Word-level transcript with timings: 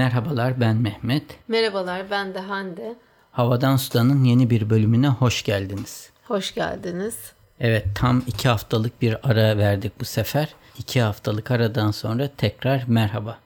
Merhabalar 0.00 0.60
ben 0.60 0.76
Mehmet. 0.76 1.22
Merhabalar 1.48 2.10
ben 2.10 2.34
de 2.34 2.38
Hande. 2.38 2.94
Havadan 3.32 3.76
Sudan'ın 3.76 4.24
yeni 4.24 4.50
bir 4.50 4.70
bölümüne 4.70 5.08
hoş 5.08 5.42
geldiniz. 5.42 6.10
Hoş 6.24 6.54
geldiniz. 6.54 7.16
Evet 7.60 7.86
tam 7.94 8.22
iki 8.26 8.48
haftalık 8.48 9.02
bir 9.02 9.30
ara 9.30 9.58
verdik 9.58 10.00
bu 10.00 10.04
sefer. 10.04 10.54
İki 10.78 11.00
haftalık 11.00 11.50
aradan 11.50 11.90
sonra 11.90 12.30
tekrar 12.36 12.84
merhaba. 12.86 13.38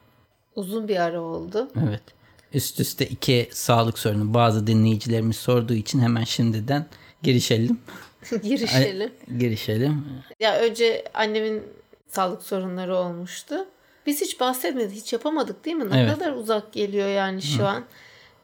Uzun 0.55 0.87
bir 0.87 0.97
ara 0.97 1.21
oldu. 1.21 1.71
Evet. 1.87 2.01
Üst 2.53 2.79
üste 2.79 3.05
iki 3.05 3.49
sağlık 3.51 3.99
sorunu 3.99 4.33
bazı 4.33 4.67
dinleyicilerimiz 4.67 5.37
sorduğu 5.37 5.73
için 5.73 5.99
hemen 5.99 6.23
şimdiden 6.23 6.85
girişelim. 7.23 7.79
Girişelim. 8.43 9.11
Girişelim. 9.39 10.05
Ya 10.39 10.59
önce 10.59 11.03
annemin 11.13 11.63
sağlık 12.07 12.43
sorunları 12.43 12.95
olmuştu. 12.95 13.55
Biz 14.05 14.21
hiç 14.21 14.39
bahsetmedik, 14.39 14.95
hiç 14.97 15.13
yapamadık 15.13 15.65
değil 15.65 15.75
mi? 15.77 15.91
Ne 15.91 16.01
Evet. 16.01 16.13
kadar 16.13 16.31
uzak 16.31 16.73
geliyor 16.73 17.07
yani 17.07 17.41
şu 17.41 17.65
an. 17.67 17.83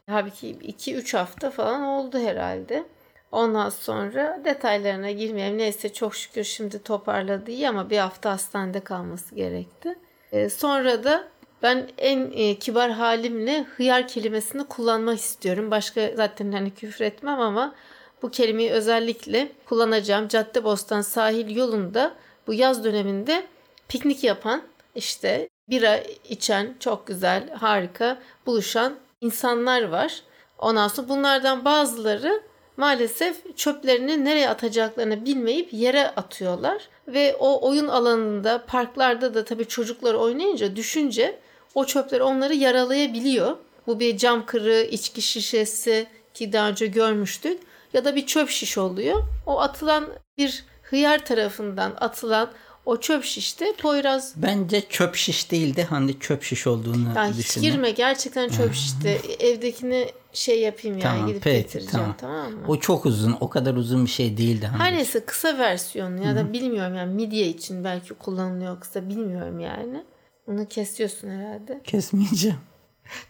Halbuki 0.09 0.47
2-3 0.49 1.17
hafta 1.17 1.51
falan 1.51 1.81
oldu 1.81 2.19
herhalde. 2.19 2.83
Ondan 3.31 3.69
sonra 3.69 4.39
detaylarına 4.45 5.11
girmeyelim. 5.11 5.57
Neyse 5.57 5.93
çok 5.93 6.15
şükür 6.15 6.43
şimdi 6.43 6.83
toparladı 6.83 7.51
iyi 7.51 7.69
ama 7.69 7.89
bir 7.89 7.97
hafta 7.97 8.31
hastanede 8.31 8.79
kalması 8.79 9.35
gerekti. 9.35 9.95
Ee, 10.31 10.49
sonra 10.49 11.03
da 11.03 11.27
ben 11.63 11.89
en 11.97 12.31
e, 12.33 12.55
kibar 12.59 12.91
halimle 12.91 13.63
hıyar 13.63 14.07
kelimesini 14.07 14.63
kullanmak 14.63 15.19
istiyorum. 15.19 15.71
Başka 15.71 16.11
zaten 16.15 16.51
hani 16.51 16.71
küfür 16.73 17.05
etmem 17.05 17.39
ama 17.39 17.75
bu 18.21 18.31
kelimeyi 18.31 18.71
özellikle 18.71 19.51
kullanacağım. 19.65 20.27
Caddebostan 20.27 21.01
sahil 21.01 21.55
yolunda 21.55 22.13
bu 22.47 22.53
yaz 22.53 22.83
döneminde 22.83 23.43
piknik 23.87 24.23
yapan 24.23 24.61
işte 24.95 25.49
bira 25.69 25.99
içen 26.29 26.75
çok 26.79 27.07
güzel 27.07 27.49
harika 27.49 28.21
buluşan 28.45 28.95
insanlar 29.21 29.83
var. 29.83 30.21
Ondan 30.57 30.87
sonra 30.87 31.09
bunlardan 31.09 31.65
bazıları 31.65 32.41
maalesef 32.77 33.57
çöplerini 33.57 34.25
nereye 34.25 34.49
atacaklarını 34.49 35.25
bilmeyip 35.25 35.73
yere 35.73 36.07
atıyorlar. 36.07 36.89
Ve 37.07 37.35
o 37.39 37.69
oyun 37.69 37.87
alanında 37.87 38.65
parklarda 38.65 39.33
da 39.33 39.45
tabii 39.45 39.67
çocuklar 39.67 40.13
oynayınca 40.13 40.75
düşünce 40.75 41.39
o 41.75 41.85
çöpler 41.85 42.19
onları 42.19 42.53
yaralayabiliyor. 42.53 43.57
Bu 43.87 43.99
bir 43.99 44.17
cam 44.17 44.45
kırığı, 44.45 44.83
içki 44.83 45.21
şişesi 45.21 46.07
ki 46.33 46.53
daha 46.53 46.69
önce 46.69 46.87
görmüştük 46.87 47.59
ya 47.93 48.05
da 48.05 48.15
bir 48.15 48.25
çöp 48.25 48.49
şiş 48.49 48.77
oluyor. 48.77 49.23
O 49.45 49.59
atılan 49.59 50.07
bir 50.37 50.65
hıyar 50.83 51.25
tarafından 51.25 51.93
atılan 51.99 52.49
o 52.85 52.99
çöp 52.99 53.23
şişte 53.23 53.73
Poyraz 53.81 54.33
Bence 54.35 54.81
çöp 54.89 55.15
şiş 55.15 55.51
değil 55.51 55.75
de 55.75 55.83
hani 55.83 56.19
çöp 56.19 56.43
şiş 56.43 56.67
olduğunu 56.67 57.07
yani 57.15 57.37
düşünüyorum. 57.37 57.75
girme 57.75 57.91
gerçekten 57.91 58.49
çöp 58.49 58.73
şişte 58.73 59.09
evdekini 59.39 60.07
şey 60.33 60.61
yapayım 60.61 60.97
yani 60.97 61.03
Tamam, 61.03 61.27
gidip 61.27 61.43
peki, 61.43 61.61
getireceğim 61.61 61.91
tamam. 61.91 62.15
tamam, 62.17 62.51
mı? 62.51 62.65
O 62.67 62.79
çok 62.79 63.05
uzun. 63.05 63.37
O 63.39 63.49
kadar 63.49 63.73
uzun 63.73 64.05
bir 64.05 64.09
şey 64.09 64.37
değildi. 64.37 64.65
Hani. 64.65 64.79
Her 64.83 64.93
neyse 64.93 65.25
kısa 65.25 65.57
versiyonu 65.57 66.25
ya 66.25 66.35
da 66.35 66.53
bilmiyorum 66.53 66.95
yani 66.95 67.13
midye 67.13 67.47
için 67.47 67.83
belki 67.83 68.13
kullanılıyor 68.13 68.79
kısa 68.79 69.09
bilmiyorum 69.09 69.59
yani. 69.59 70.03
Bunu 70.47 70.67
kesiyorsun 70.67 71.29
herhalde. 71.29 71.81
Kesmeyeceğim. 71.83 72.57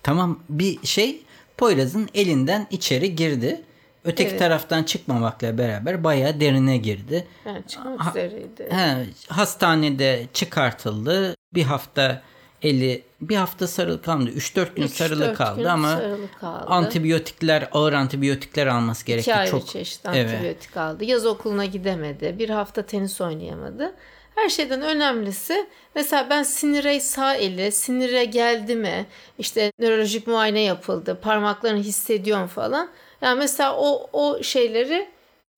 Tamam 0.03 0.39
bir 0.49 0.87
şey 0.87 1.21
Poyraz'ın 1.57 2.09
elinden 2.13 2.67
içeri 2.71 3.15
girdi. 3.15 3.61
Öteki 4.05 4.29
Evet. 4.29 4.39
taraftan 4.39 4.83
çıkmamakla 4.83 5.57
beraber 5.57 6.03
bayağı 6.03 6.39
derine 6.39 6.77
girdi. 6.77 7.27
Yani 7.45 7.63
çıkmak 7.67 7.99
Ha- 7.99 8.09
üzereydi. 8.09 8.67
He, 8.71 9.05
hastanede 9.27 10.27
çıkartıldı. 10.33 11.35
Bir 11.53 11.63
hafta 11.63 12.21
eli 12.61 13.03
bir 13.21 13.35
hafta 13.35 13.67
sarılı 13.67 14.01
kaldı. 14.01 14.29
3-4 14.29 14.75
gün 14.75 14.87
sarılı 14.87 15.33
kaldı 15.33 15.59
gün 15.59 15.65
ama 15.65 15.91
sarılı 15.95 16.27
kaldı. 16.39 16.65
antibiyotikler 16.67 17.69
ağır 17.71 17.93
antibiyotikler 17.93 18.67
alması 18.67 19.05
gerekti. 19.05 19.31
İki 19.41 19.51
Çok 19.51 19.67
çeşit 19.67 20.01
Evet. 20.05 20.33
antibiyotik 20.33 20.77
aldı. 20.77 21.03
Yaz 21.03 21.25
okuluna 21.25 21.65
gidemedi. 21.65 22.35
Bir 22.39 22.49
hafta 22.49 22.81
tenis 22.81 23.21
oynayamadı. 23.21 23.93
Her 24.35 24.49
şeyden 24.49 24.81
önemlisi 24.81 25.67
mesela 25.95 26.27
ben 26.29 26.43
sinire 26.43 26.99
sağ 26.99 27.35
eli, 27.35 27.71
sinire 27.71 28.25
geldi 28.25 28.75
mi, 28.75 29.05
işte 29.39 29.71
nörolojik 29.79 30.27
muayene 30.27 30.61
yapıldı, 30.61 31.17
parmaklarını 31.21 31.79
hissediyorum 31.79 32.47
falan. 32.47 32.89
Yani 33.21 33.39
mesela 33.39 33.77
o, 33.77 34.09
o 34.13 34.43
şeyleri 34.43 35.09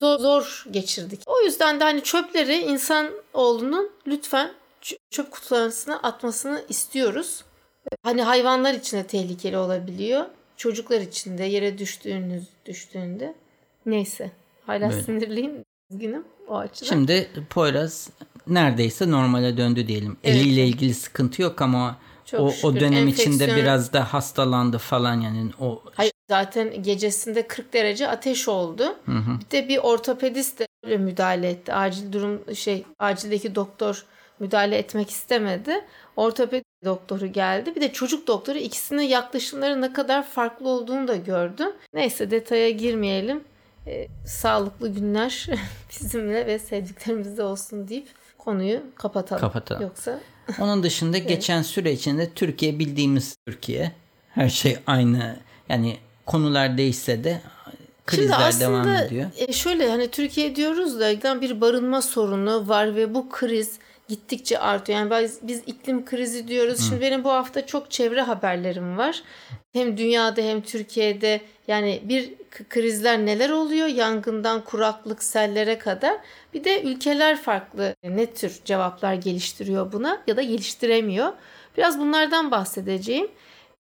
zor, 0.01 0.19
zor 0.19 0.65
geçirdik. 0.71 1.21
O 1.25 1.41
yüzden 1.41 1.79
de 1.79 1.83
hani 1.83 2.03
çöpleri 2.03 2.57
insan 2.57 3.07
oğlunun 3.33 3.91
lütfen 4.07 4.51
çöp 5.11 5.31
kutularına 5.31 5.99
atmasını 6.03 6.61
istiyoruz. 6.69 7.43
Hani 8.03 8.21
hayvanlar 8.23 8.73
için 8.73 8.97
de 8.97 9.03
tehlikeli 9.03 9.57
olabiliyor. 9.57 10.25
Çocuklar 10.57 11.01
için 11.01 11.37
de 11.37 11.43
yere 11.43 11.77
düştüğünüz 11.77 12.43
düştüğünde. 12.65 13.35
Neyse. 13.85 14.31
Hala 14.65 14.89
Böyle. 14.89 15.03
sinirliyim. 15.03 15.65
Üzgünüm 15.91 16.23
o 16.47 16.57
açıdan. 16.57 16.89
Şimdi 16.89 17.29
Poyraz 17.49 18.09
neredeyse 18.47 19.11
normale 19.11 19.57
döndü 19.57 19.87
diyelim. 19.87 20.17
Evet. 20.23 20.35
Eliyle 20.35 20.67
ilgili 20.67 20.93
sıkıntı 20.93 21.41
yok 21.41 21.61
ama 21.61 21.97
Çok 22.25 22.39
o, 22.39 22.53
o 22.67 22.75
dönem 22.79 23.07
içinde 23.07 23.45
Enfeksiyon- 23.45 23.55
biraz 23.55 23.93
da 23.93 24.13
hastalandı 24.13 24.77
falan 24.77 25.21
yani 25.21 25.51
o 25.59 25.81
Hayır, 25.95 26.12
zaten 26.29 26.83
gecesinde 26.83 27.47
40 27.47 27.73
derece 27.73 28.07
ateş 28.07 28.47
oldu. 28.47 28.95
Bir 29.07 29.51
de 29.51 29.67
bir 29.67 29.77
ortopedist 29.77 30.59
de 30.59 30.67
öyle 30.83 30.97
müdahale 30.97 31.49
etti. 31.49 31.73
Acil 31.73 32.11
durum 32.11 32.55
şey 32.55 32.85
acildeki 32.99 33.55
doktor 33.55 34.05
müdahale 34.39 34.77
etmek 34.77 35.09
istemedi. 35.09 35.85
Ortopedi 36.15 36.63
doktoru 36.85 37.27
geldi. 37.27 37.75
Bir 37.75 37.81
de 37.81 37.93
çocuk 37.93 38.27
doktoru 38.27 38.57
ikisinin 38.57 39.01
yaklaşımları 39.01 39.81
ne 39.81 39.93
kadar 39.93 40.23
farklı 40.23 40.69
olduğunu 40.69 41.07
da 41.07 41.15
gördüm. 41.15 41.69
Neyse 41.93 42.31
detaya 42.31 42.69
girmeyelim. 42.69 43.43
Ee, 43.87 44.07
sağlıklı 44.25 44.89
günler 44.89 45.47
bizimle 45.89 46.45
ve 46.45 46.59
sevdiklerimizle 46.59 47.43
olsun 47.43 47.87
deyip 47.87 48.07
konuyu 48.37 48.81
kapatalım. 48.95 49.41
Kapatalım. 49.41 49.81
Yoksa 49.81 50.19
Onun 50.59 50.83
dışında 50.83 51.17
geçen 51.17 51.61
süre 51.61 51.91
içinde 51.91 52.29
Türkiye 52.29 52.79
bildiğimiz 52.79 53.35
Türkiye. 53.47 53.91
Her 54.29 54.49
şey 54.49 54.77
aynı. 54.87 55.39
Yani 55.69 55.97
konular 56.25 56.77
değişse 56.77 57.23
de 57.23 57.41
krizler 58.05 58.59
devam 58.59 58.89
ediyor. 58.89 59.29
e, 59.37 59.53
şöyle 59.53 59.89
hani 59.89 60.07
Türkiye 60.07 60.55
diyoruz 60.55 60.99
da 60.99 61.41
bir 61.41 61.61
barınma 61.61 62.01
sorunu 62.01 62.69
var 62.69 62.95
ve 62.95 63.13
bu 63.13 63.29
kriz 63.29 63.79
gittikçe 64.07 64.59
artıyor. 64.59 64.99
Yani 64.99 65.23
biz, 65.23 65.39
biz 65.43 65.61
iklim 65.67 66.05
krizi 66.05 66.47
diyoruz. 66.47 66.87
Şimdi 66.87 67.01
benim 67.01 67.23
bu 67.23 67.29
hafta 67.29 67.65
çok 67.65 67.91
çevre 67.91 68.21
haberlerim 68.21 68.97
var. 68.97 69.23
Hem 69.73 69.97
dünyada 69.97 70.41
hem 70.41 70.61
Türkiye'de 70.61 71.41
yani 71.67 72.01
bir 72.03 72.33
krizler 72.69 73.25
neler 73.25 73.49
oluyor? 73.49 73.87
Yangından 73.87 74.63
kuraklık, 74.63 75.23
sellere 75.23 75.77
kadar. 75.77 76.17
Bir 76.53 76.63
de 76.63 76.81
ülkeler 76.81 77.41
farklı 77.41 77.95
ne 78.03 78.33
tür 78.33 78.59
cevaplar 78.65 79.13
geliştiriyor 79.13 79.91
buna 79.91 80.21
ya 80.27 80.37
da 80.37 80.41
geliştiremiyor. 80.41 81.33
Biraz 81.77 81.99
bunlardan 81.99 82.51
bahsedeceğim. 82.51 83.27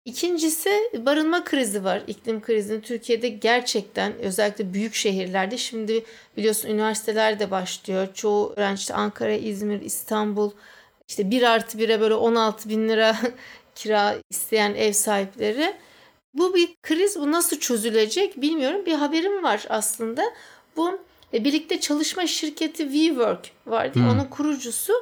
İkincisi 0.04 0.70
barınma 0.98 1.44
krizi 1.44 1.84
var. 1.84 2.02
İklim 2.06 2.42
krizinin 2.42 2.80
Türkiye'de 2.80 3.28
gerçekten 3.28 4.18
özellikle 4.18 4.74
büyük 4.74 4.94
şehirlerde 4.94 5.58
şimdi 5.58 6.04
biliyorsun 6.36 6.68
üniversiteler 6.68 7.38
de 7.38 7.50
başlıyor. 7.50 8.08
Çoğu 8.14 8.52
öğrenci 8.56 8.80
işte 8.80 8.94
Ankara, 8.94 9.32
İzmir, 9.32 9.80
İstanbul 9.80 10.50
işte 11.08 11.30
1 11.30 11.42
artı 11.42 11.78
1'e 11.78 12.00
böyle 12.00 12.14
16 12.14 12.68
bin 12.68 12.88
lira 12.88 13.16
kira 13.74 14.16
isteyen 14.30 14.74
ev 14.74 14.92
sahipleri. 14.92 15.74
Bu 16.34 16.54
bir 16.54 16.74
kriz. 16.82 17.16
Bu 17.16 17.32
nasıl 17.32 17.58
çözülecek 17.58 18.40
bilmiyorum. 18.40 18.86
Bir 18.86 18.94
haberim 18.94 19.42
var 19.42 19.64
aslında. 19.68 20.22
Bu 20.76 21.00
e, 21.34 21.44
birlikte 21.44 21.80
çalışma 21.80 22.26
şirketi 22.26 22.82
WeWork 22.82 23.50
var 23.66 23.94
değil 23.94 24.06
mi? 24.06 24.12
Onun 24.12 24.24
kurucusu 24.24 24.92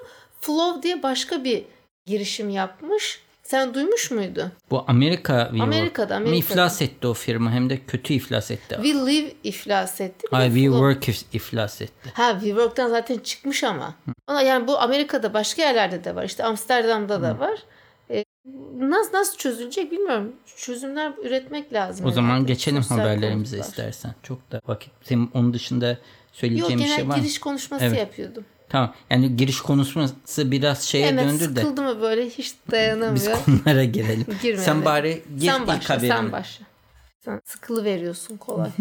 Flow 0.41 0.83
diye 0.83 1.03
başka 1.03 1.45
bir 1.45 1.65
girişim 2.07 2.51
yapmış. 2.51 3.22
Sen 3.43 3.75
duymuş 3.75 4.11
muydun? 4.11 4.53
Bu 4.71 4.85
Amerika 4.89 5.39
WeWork 5.45 5.63
Amerika'da, 5.63 6.17
Amerika'da. 6.17 6.37
iflas 6.53 6.83
etti 6.83 7.07
o 7.07 7.15
firma 7.15 7.51
hem 7.53 7.71
de 7.71 7.79
kötü 7.87 8.15
iflas 8.15 8.51
etti. 8.51 8.75
We 8.83 8.89
Live 8.95 9.33
iflas 9.45 10.01
etti. 10.01 10.27
Bir 10.33 10.37
Flow- 10.37 10.55
WeWork 10.55 11.09
if- 11.09 11.25
iflas 11.33 11.81
etti. 11.83 12.11
Ha 12.15 12.33
WeWork'tan 12.33 12.89
zaten 12.89 13.19
çıkmış 13.19 13.65
ama. 13.65 13.95
Ama 14.27 14.43
yani 14.43 14.67
bu 14.67 14.79
Amerika'da 14.81 15.35
başka 15.35 15.63
yerlerde 15.63 16.05
de 16.05 16.15
var. 16.15 16.25
İşte 16.25 16.45
Amsterdam'da 16.45 17.23
da 17.23 17.39
var. 17.39 17.63
E, 18.11 18.25
nasıl 18.79 19.13
nasıl 19.13 19.37
çözülecek 19.39 19.93
bilmiyorum. 19.93 20.33
Çözümler 20.57 21.13
üretmek 21.23 21.73
lazım. 21.73 22.07
O 22.07 22.11
zaman 22.11 22.29
herhalde. 22.31 22.47
geçelim 22.47 22.83
Sosyal 22.83 22.99
haberlerimize 22.99 23.57
konutlar. 23.57 23.71
istersen. 23.71 24.15
Çok 24.23 24.53
da 24.53 24.61
vakit. 24.67 24.91
Senin 25.03 25.31
onun 25.35 25.55
dışında 25.55 25.89
Yok 25.89 25.99
söyleyeceğim 26.33 26.79
bir 26.79 26.85
genel 26.85 26.97
şey 26.97 27.09
var 27.09 27.17
mı? 27.17 27.23
giriş 27.23 27.39
konuşması 27.41 27.85
Evet. 27.85 27.99
yapıyordum. 27.99 28.45
Tamam. 28.73 28.95
Yani 29.11 29.37
giriş 29.37 29.61
konuşması 29.61 30.51
biraz 30.51 30.83
şeye 30.83 31.07
Hemen 31.07 31.29
döndü 31.29 31.57
de 31.57 31.61
sıkıldı 31.61 31.83
mı 31.83 32.01
böyle 32.01 32.27
hiç 32.27 32.39
biz 32.39 32.73
dayanamıyor. 32.73 33.45
konulara 33.45 33.85
girelim. 33.85 34.27
Girme, 34.43 34.61
sen 34.63 34.75
evet. 34.75 34.85
bari 34.85 35.23
gir 35.39 35.47
sen 35.47 35.61
ilk 35.61 35.67
başla 35.67 35.95
haberine. 35.95 36.15
sen 36.15 36.33
başla. 36.33 36.65
Sen 37.25 37.41
sıkılı 37.45 37.85
veriyorsun 37.85 38.37
kolay. 38.37 38.71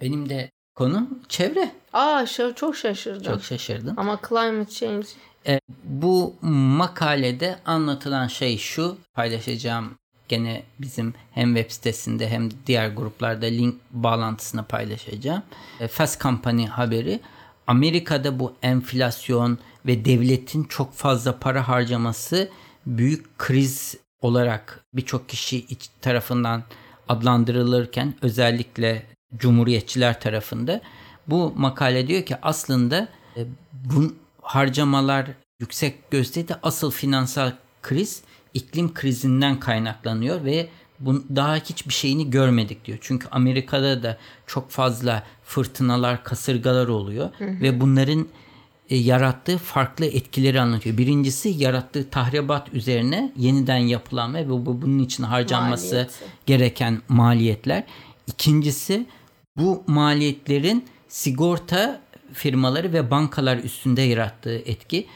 Benim 0.00 0.28
de 0.28 0.50
konum 0.74 1.18
çevre. 1.28 1.70
Aa 1.92 2.26
çok 2.56 2.76
şaşırdım. 2.76 3.32
Çok 3.32 3.44
şaşırdım. 3.44 3.94
Ama 3.98 4.20
climate 4.28 4.70
change 4.70 5.06
E, 5.46 5.60
bu 5.84 6.34
makalede 6.42 7.58
anlatılan 7.64 8.28
şey 8.28 8.58
şu 8.58 8.96
paylaşacağım 9.14 9.98
gene 10.28 10.62
bizim 10.78 11.14
hem 11.32 11.54
web 11.54 11.70
sitesinde 11.70 12.28
hem 12.28 12.48
diğer 12.66 12.88
gruplarda 12.88 13.46
link 13.46 13.74
bağlantısını 13.90 14.64
paylaşacağım. 14.64 15.42
E, 15.80 15.88
Fast 15.88 16.20
Company 16.22 16.66
haberi 16.66 17.20
Amerika'da 17.66 18.38
bu 18.38 18.54
enflasyon 18.62 19.58
ve 19.86 20.04
devletin 20.04 20.64
çok 20.64 20.94
fazla 20.94 21.38
para 21.38 21.68
harcaması 21.68 22.50
büyük 22.86 23.38
kriz 23.38 23.96
olarak 24.20 24.84
birçok 24.94 25.28
kişi 25.28 25.66
tarafından 26.00 26.62
adlandırılırken 27.08 28.14
özellikle 28.22 29.06
cumhuriyetçiler 29.36 30.20
tarafında 30.20 30.80
bu 31.26 31.52
makale 31.56 32.06
diyor 32.06 32.22
ki 32.22 32.36
aslında 32.42 33.08
e, 33.36 33.46
bu 33.72 34.14
harcamalar 34.42 35.26
yüksek 35.60 36.10
gösterdi 36.10 36.56
asıl 36.62 36.90
finansal 36.90 37.52
kriz 37.82 38.22
iklim 38.54 38.94
krizinden 38.94 39.60
kaynaklanıyor 39.60 40.44
ve 40.44 40.68
bu, 41.00 41.24
daha 41.36 41.56
hiçbir 41.56 41.94
şeyini 41.94 42.30
görmedik 42.30 42.84
diyor. 42.84 42.98
Çünkü 43.00 43.28
Amerika'da 43.30 44.02
da 44.02 44.18
çok 44.46 44.70
fazla 44.70 45.22
fırtınalar, 45.44 46.24
kasırgalar 46.24 46.88
oluyor 46.88 47.30
hı 47.38 47.44
hı. 47.44 47.60
ve 47.60 47.80
bunların 47.80 48.26
e, 48.90 48.96
yarattığı 48.96 49.58
farklı 49.58 50.04
etkileri 50.04 50.60
anlatıyor. 50.60 50.98
Birincisi 50.98 51.48
yarattığı 51.48 52.10
tahribat 52.10 52.74
üzerine 52.74 53.32
yeniden 53.36 53.76
yapılan 53.76 54.34
ve 54.34 54.50
bu, 54.50 54.66
bu 54.66 54.82
bunun 54.82 54.98
için 54.98 55.22
harcanması 55.22 55.94
Maliyeti. 55.94 56.24
gereken 56.46 57.02
maliyetler. 57.08 57.84
İkincisi 58.26 59.06
bu 59.56 59.82
maliyetlerin 59.86 60.84
sigorta 61.08 62.00
firmaları 62.32 62.92
ve 62.92 63.10
bankalar 63.10 63.56
üstünde 63.56 64.02
yarattığı 64.02 64.56
etki. 64.56 65.06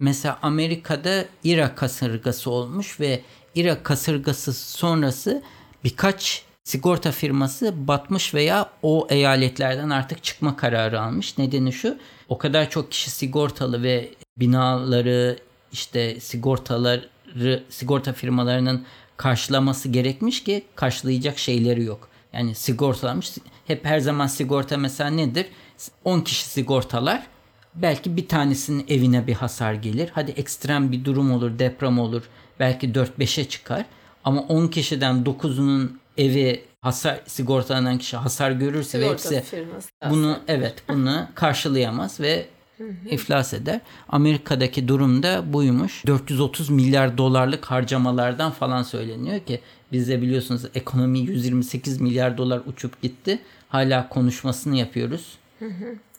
Mesela 0.00 0.38
Amerika'da 0.42 1.24
Irak 1.44 1.76
kasırgası 1.76 2.50
olmuş 2.50 3.00
ve 3.00 3.20
Irak 3.58 3.84
kasırgası 3.84 4.52
sonrası 4.52 5.42
birkaç 5.84 6.42
sigorta 6.64 7.12
firması 7.12 7.88
batmış 7.88 8.34
veya 8.34 8.70
o 8.82 9.06
eyaletlerden 9.10 9.90
artık 9.90 10.24
çıkma 10.24 10.56
kararı 10.56 11.00
almış. 11.00 11.38
Nedeni 11.38 11.72
şu 11.72 11.98
o 12.28 12.38
kadar 12.38 12.70
çok 12.70 12.90
kişi 12.90 13.10
sigortalı 13.10 13.82
ve 13.82 14.10
binaları 14.36 15.38
işte 15.72 16.20
sigortaları 16.20 17.64
sigorta 17.68 18.12
firmalarının 18.12 18.84
karşılaması 19.16 19.88
gerekmiş 19.88 20.44
ki 20.44 20.64
karşılayacak 20.74 21.38
şeyleri 21.38 21.84
yok. 21.84 22.08
Yani 22.32 22.54
sigortalanmış. 22.54 23.32
Hep 23.66 23.84
her 23.84 24.00
zaman 24.00 24.26
sigorta 24.26 24.76
mesela 24.76 25.10
nedir? 25.10 25.46
10 26.04 26.20
kişi 26.20 26.44
sigortalar. 26.44 27.26
Belki 27.74 28.16
bir 28.16 28.28
tanesinin 28.28 28.86
evine 28.88 29.26
bir 29.26 29.34
hasar 29.34 29.74
gelir. 29.74 30.10
Hadi 30.12 30.30
ekstrem 30.30 30.92
bir 30.92 31.04
durum 31.04 31.32
olur, 31.32 31.58
deprem 31.58 31.98
olur. 31.98 32.22
Belki 32.60 32.92
4-5'e 32.92 33.44
çıkar. 33.44 33.84
Ama 34.24 34.40
10 34.40 34.68
kişiden 34.68 35.24
9'unun 35.24 35.88
evi 36.18 36.64
hasar 36.80 37.20
sigortalanan 37.26 37.98
kişi 37.98 38.16
hasar 38.16 38.50
görürse 38.50 38.98
Sigorta 38.98 39.30
ve 39.30 39.36
hepsi 39.36 39.66
bunu 40.10 40.38
evet 40.48 40.74
bunu 40.88 41.26
karşılayamaz 41.34 42.20
ve 42.20 42.46
iflas 43.10 43.54
eder. 43.54 43.80
Amerika'daki 44.08 44.88
durumda 44.88 45.52
buymuş. 45.52 46.06
430 46.06 46.70
milyar 46.70 47.18
dolarlık 47.18 47.64
harcamalardan 47.64 48.52
falan 48.52 48.82
söyleniyor 48.82 49.40
ki 49.40 49.60
bizde 49.92 50.22
biliyorsunuz 50.22 50.62
ekonomi 50.74 51.18
128 51.18 52.00
milyar 52.00 52.38
dolar 52.38 52.60
uçup 52.66 53.02
gitti. 53.02 53.38
Hala 53.68 54.08
konuşmasını 54.08 54.76
yapıyoruz. 54.76 55.38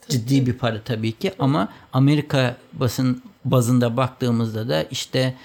Ciddi 0.09 0.45
bir 0.45 0.53
para 0.53 0.81
tabii 0.81 1.11
ki 1.11 1.33
ama 1.39 1.69
Amerika 1.93 2.57
basın 2.73 3.21
bazında 3.45 3.97
baktığımızda 3.97 4.69
da 4.69 4.83
işte 4.83 5.35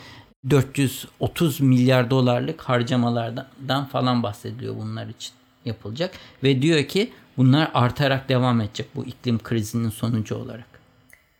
430 0.50 1.61
milyar 1.61 2.11
dolarlık 2.11 2.61
harcamalardan 2.61 3.85
falan 3.93 4.23
bahsediliyor 4.23 4.76
bunlar 4.76 5.06
için 5.06 5.32
yapılacak. 5.64 6.14
Ve 6.43 6.62
diyor 6.62 6.85
ki 6.85 7.12
bunlar 7.37 7.70
artarak 7.75 8.29
devam 8.29 8.61
edecek 8.61 8.87
bu 8.94 9.05
iklim 9.05 9.38
krizinin 9.38 9.91
sonucu 9.91 10.37
olarak. 10.37 10.67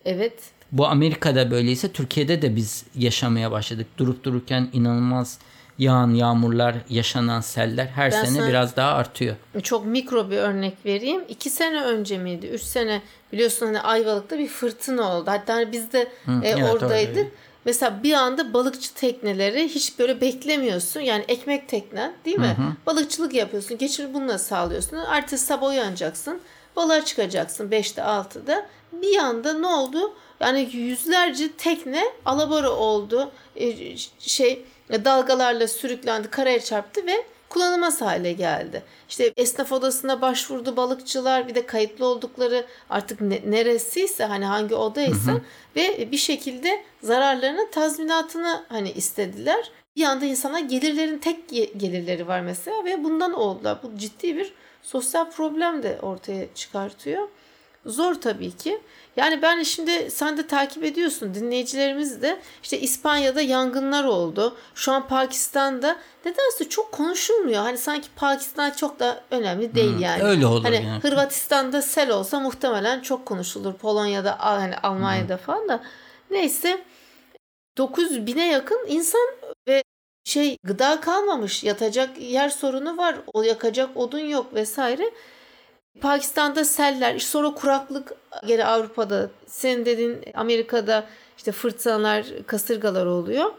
Evet. 0.04 0.38
Bu 0.72 0.86
Amerika'da 0.86 1.50
böyleyse 1.50 1.92
Türkiye'de 1.92 2.42
de 2.42 2.56
biz 2.56 2.84
yaşamaya 2.94 3.50
başladık. 3.50 3.86
Durup 3.98 4.24
dururken 4.24 4.68
inanılmaz 4.72 5.38
yağan 5.78 6.10
yağmurlar, 6.14 6.74
yaşanan 6.88 7.40
seller 7.40 7.86
her 7.86 8.12
ben 8.12 8.24
sene 8.24 8.48
biraz 8.48 8.76
daha 8.76 8.92
artıyor. 8.92 9.36
Çok 9.62 9.86
mikro 9.86 10.30
bir 10.30 10.36
örnek 10.36 10.74
vereyim. 10.86 11.22
İki 11.28 11.50
sene 11.50 11.80
önce 11.84 12.18
miydi? 12.18 12.46
Üç 12.46 12.62
sene 12.62 13.02
biliyorsun 13.32 13.66
hani 13.66 13.80
Ayvalık'ta 13.80 14.38
bir 14.38 14.48
fırtına 14.48 15.16
oldu. 15.16 15.30
Hatta 15.30 15.54
hani 15.54 15.72
biz 15.72 15.92
de 15.92 16.08
Hı, 16.24 16.40
e, 16.42 16.48
evet, 16.48 16.72
oradaydık. 16.72 17.16
Öyle. 17.16 17.30
Mesela 17.64 18.02
bir 18.02 18.12
anda 18.12 18.52
balıkçı 18.55 18.94
tekneleri 18.94 19.69
hiç 19.69 19.99
böyle 19.99 20.20
beklemiyorsun. 20.20 21.00
Yani 21.00 21.25
ekmek 21.28 21.69
teknen 21.69 22.12
değil 22.25 22.38
mi? 22.38 22.46
Hı 22.46 22.62
hı. 22.62 22.72
Balıkçılık 22.87 23.34
yapıyorsun. 23.34 23.78
Geçimini 23.78 24.14
bununla 24.14 24.38
sağlıyorsun. 24.38 24.96
Ertesi 24.96 25.46
sabah 25.46 25.69
uyanacaksın. 25.69 26.40
Balığa 26.76 27.05
çıkacaksın 27.05 27.70
5'te 27.70 28.02
6'da. 28.02 28.66
Bir 28.93 29.16
anda 29.16 29.52
ne 29.52 29.66
oldu? 29.66 30.14
Yani 30.40 30.69
yüzlerce 30.72 31.52
tekne 31.52 32.05
alabora 32.25 32.70
oldu. 32.70 33.31
Ee, 33.56 33.96
şey 34.19 34.64
dalgalarla 34.90 35.69
sürüklendi, 35.69 36.31
karaya 36.31 36.61
çarptı 36.61 37.06
ve 37.06 37.25
kullanılmaz 37.54 38.00
hale 38.00 38.32
geldi. 38.32 38.82
İşte 39.08 39.32
esnaf 39.36 39.72
odasına 39.72 40.20
başvurdu 40.20 40.76
balıkçılar 40.76 41.48
bir 41.48 41.54
de 41.54 41.66
kayıtlı 41.66 42.06
oldukları 42.06 42.66
artık 42.90 43.20
ne, 43.20 43.40
neresiyse 43.46 44.24
hani 44.24 44.44
hangi 44.44 44.74
odaysa 44.74 45.32
hı 45.32 45.36
hı. 45.36 45.40
ve 45.76 46.12
bir 46.12 46.16
şekilde 46.16 46.84
zararlarının 47.02 47.70
tazminatını 47.70 48.64
hani 48.68 48.90
istediler. 48.92 49.70
Bir 49.96 50.04
anda 50.04 50.24
insana 50.24 50.60
gelirlerin 50.60 51.18
tek 51.18 51.48
gelirleri 51.76 52.28
var 52.28 52.40
mesela 52.40 52.84
ve 52.84 53.04
bundan 53.04 53.32
oldular. 53.32 53.78
Bu 53.82 53.98
ciddi 53.98 54.36
bir 54.36 54.52
sosyal 54.82 55.30
problem 55.30 55.82
de 55.82 55.98
ortaya 56.02 56.54
çıkartıyor. 56.54 57.28
Zor 57.86 58.14
tabii 58.14 58.56
ki. 58.56 58.81
Yani 59.16 59.42
ben 59.42 59.62
şimdi 59.62 60.10
sen 60.10 60.36
de 60.36 60.46
takip 60.46 60.84
ediyorsun 60.84 61.34
dinleyicilerimiz 61.34 62.23
de 62.23 62.40
işte 62.62 62.80
İspanya'da 62.80 63.40
yangınlar 63.40 64.04
oldu. 64.04 64.56
Şu 64.75 64.92
an 64.92 65.09
Pakistan'da 65.09 65.97
nedense 66.25 66.68
çok 66.68 66.92
konuşulmuyor. 66.92 67.62
Hani 67.62 67.78
sanki 67.78 68.09
Pakistan 68.16 68.70
çok 68.70 69.00
da 69.00 69.25
önemli 69.30 69.75
değil 69.75 69.92
hmm, 69.92 70.00
yani. 70.00 70.23
Öyle 70.23 70.47
olur 70.47 70.64
hani 70.64 70.76
yani. 70.76 71.02
Hırvatistan'da 71.02 71.82
sel 71.82 72.11
olsa 72.11 72.40
muhtemelen 72.40 73.00
çok 73.00 73.26
konuşulur. 73.26 73.73
Polonya'da 73.73 74.37
hani 74.40 74.76
Almanya'da 74.76 75.37
hmm. 75.37 75.44
falan 75.44 75.68
da. 75.68 75.82
Neyse 76.30 76.85
9 77.78 78.26
bine 78.26 78.49
yakın 78.49 78.87
insan 78.88 79.28
ve 79.68 79.85
şey 80.25 80.56
gıda 80.64 81.00
kalmamış. 81.00 81.64
Yatacak 81.64 82.20
yer 82.20 82.49
sorunu 82.49 82.97
var. 82.97 83.16
O 83.35 83.42
yakacak 83.42 83.97
odun 83.97 84.18
yok 84.18 84.54
vesaire. 84.54 85.11
Pakistan'da 86.00 86.64
seller, 86.64 87.18
sonra 87.18 87.54
kuraklık 87.54 88.12
gene 88.46 88.64
Avrupa'da, 88.64 89.30
senin 89.46 89.84
dediğin 89.84 90.18
Amerika'da 90.34 91.06
işte 91.36 91.52
fırtınalar, 91.52 92.26
kasırgalar 92.46 93.06
oluyor. 93.06 93.52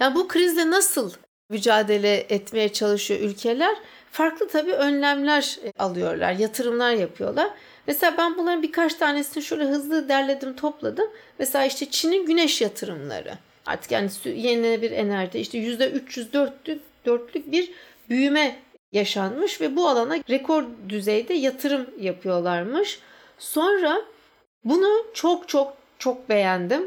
Yani 0.00 0.14
bu 0.14 0.28
krizle 0.28 0.70
nasıl 0.70 1.12
mücadele 1.50 2.14
etmeye 2.16 2.72
çalışıyor 2.72 3.20
ülkeler? 3.20 3.76
Farklı 4.12 4.48
tabii 4.48 4.72
önlemler 4.72 5.58
alıyorlar, 5.78 6.32
yatırımlar 6.32 6.90
yapıyorlar. 6.90 7.50
Mesela 7.86 8.14
ben 8.18 8.38
bunların 8.38 8.62
birkaç 8.62 8.94
tanesini 8.94 9.44
şöyle 9.44 9.64
hızlı 9.64 10.08
derledim, 10.08 10.56
topladım. 10.56 11.10
Mesela 11.38 11.64
işte 11.64 11.90
Çin'in 11.90 12.26
güneş 12.26 12.60
yatırımları. 12.60 13.34
Artık 13.66 13.90
yani 13.90 14.10
yenilenebilir 14.24 14.90
enerji 14.90 15.38
işte 15.38 15.58
%304'lük 15.58 16.78
dörtlük 17.06 17.52
bir 17.52 17.70
büyüme 18.08 18.56
yaşanmış 18.92 19.60
ve 19.60 19.76
bu 19.76 19.88
alana 19.88 20.16
rekor 20.30 20.64
düzeyde 20.88 21.34
yatırım 21.34 21.86
yapıyorlarmış. 22.00 23.00
Sonra 23.38 24.02
bunu 24.64 24.88
çok 25.14 25.48
çok 25.48 25.76
çok 25.98 26.28
beğendim. 26.28 26.84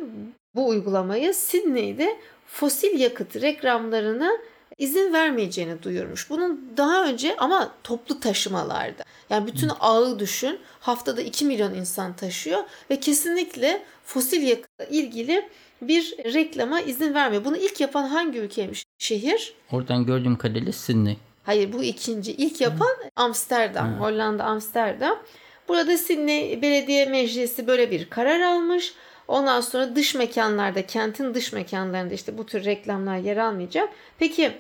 Bu 0.55 0.67
uygulamayı 0.67 1.33
Sydney'de 1.33 2.19
fosil 2.47 2.99
yakıt 2.99 3.41
reklamlarına 3.41 4.31
izin 4.77 5.13
vermeyeceğini 5.13 5.83
duyurmuş. 5.83 6.29
Bunun 6.29 6.73
daha 6.77 7.05
önce 7.05 7.35
ama 7.37 7.71
toplu 7.83 8.19
taşımalarda. 8.19 9.03
Yani 9.29 9.47
bütün 9.47 9.71
ağı 9.79 10.19
düşün. 10.19 10.59
Haftada 10.79 11.21
2 11.21 11.45
milyon 11.45 11.73
insan 11.73 12.15
taşıyor 12.15 12.63
ve 12.89 12.99
kesinlikle 12.99 13.83
fosil 14.05 14.41
yakıtla 14.41 14.85
ilgili 14.85 15.49
bir 15.81 16.15
reklama 16.33 16.81
izin 16.81 17.13
vermiyor. 17.13 17.45
Bunu 17.45 17.57
ilk 17.57 17.79
yapan 17.79 18.07
hangi 18.07 18.39
ülkeymiş? 18.39 18.85
Şehir? 18.97 19.53
Oradan 19.71 20.05
gördüğüm 20.05 20.37
kadarıyla 20.37 20.71
Sydney. 20.71 21.17
Hayır 21.49 21.73
bu 21.73 21.83
ikinci. 21.83 22.31
İlk 22.31 22.61
yapan 22.61 22.95
Amsterdam. 23.15 23.95
Hı. 23.95 23.99
Hollanda 23.99 24.43
Amsterdam. 24.43 25.19
Burada 25.67 25.97
Sydney 25.97 26.61
Belediye 26.61 27.05
Meclisi 27.05 27.67
böyle 27.67 27.91
bir 27.91 28.09
karar 28.09 28.41
almış. 28.41 28.93
Ondan 29.27 29.61
sonra 29.61 29.95
dış 29.95 30.15
mekanlarda, 30.15 30.85
kentin 30.85 31.33
dış 31.33 31.53
mekanlarında 31.53 32.13
işte 32.13 32.37
bu 32.37 32.45
tür 32.45 32.65
reklamlar 32.65 33.17
yer 33.17 33.37
almayacak. 33.37 33.89
Peki 34.19 34.51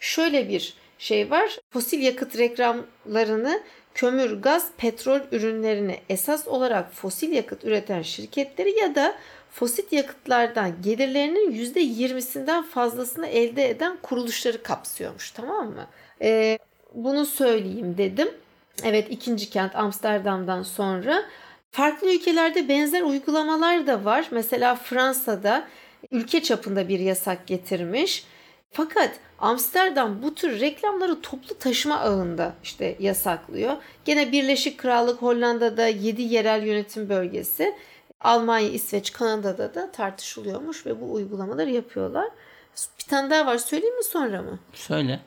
şöyle 0.00 0.48
bir 0.48 0.74
şey 0.98 1.30
var. 1.30 1.58
Fosil 1.70 2.00
yakıt 2.02 2.38
reklamlarını 2.38 3.62
kömür, 3.94 4.42
gaz, 4.42 4.70
petrol 4.76 5.20
ürünlerini 5.32 6.00
esas 6.08 6.48
olarak 6.48 6.92
fosil 6.92 7.32
yakıt 7.32 7.64
üreten 7.64 8.02
şirketleri 8.02 8.78
ya 8.78 8.94
da 8.94 9.14
fosil 9.50 9.84
yakıtlardan 9.90 10.82
gelirlerinin 10.82 11.52
%20'sinden 11.52 12.62
fazlasını 12.62 13.26
elde 13.26 13.70
eden 13.70 13.96
kuruluşları 14.02 14.62
kapsıyormuş 14.62 15.30
tamam 15.30 15.66
mı? 15.66 15.86
Ee, 16.22 16.58
bunu 16.94 17.26
söyleyeyim 17.26 17.94
dedim. 17.98 18.28
Evet 18.84 19.06
ikinci 19.10 19.50
kent 19.50 19.76
Amsterdam'dan 19.76 20.62
sonra. 20.62 21.22
Farklı 21.70 22.14
ülkelerde 22.14 22.68
benzer 22.68 23.02
uygulamalar 23.02 23.86
da 23.86 24.04
var. 24.04 24.26
Mesela 24.30 24.74
Fransa'da 24.74 25.68
ülke 26.10 26.42
çapında 26.42 26.88
bir 26.88 27.00
yasak 27.00 27.46
getirmiş. 27.46 28.24
Fakat 28.70 29.10
Amsterdam 29.38 30.22
bu 30.22 30.34
tür 30.34 30.60
reklamları 30.60 31.20
toplu 31.20 31.58
taşıma 31.58 31.98
ağında 32.00 32.54
işte 32.62 32.96
yasaklıyor. 33.00 33.76
Gene 34.04 34.32
Birleşik 34.32 34.78
Krallık 34.78 35.22
Hollanda'da 35.22 35.86
7 35.86 36.22
yerel 36.22 36.66
yönetim 36.66 37.08
bölgesi, 37.08 37.74
Almanya, 38.20 38.68
İsveç, 38.68 39.12
Kanada'da 39.12 39.74
da 39.74 39.92
tartışılıyormuş 39.92 40.86
ve 40.86 41.00
bu 41.00 41.12
uygulamaları 41.12 41.70
yapıyorlar. 41.70 42.28
Bir 42.98 43.04
tane 43.04 43.30
daha 43.30 43.46
var 43.46 43.58
söyleyeyim 43.58 43.96
mi 43.96 44.04
sonra 44.04 44.42
mı? 44.42 44.58
Söyle. 44.72 45.20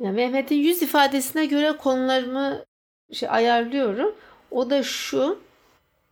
Ya 0.00 0.12
Mehmet'in 0.12 0.56
yüz 0.56 0.82
ifadesine 0.82 1.46
göre 1.46 1.72
konularımı 1.72 2.64
şey 3.12 3.28
ayarlıyorum. 3.28 4.14
O 4.50 4.70
da 4.70 4.82
şu. 4.82 5.38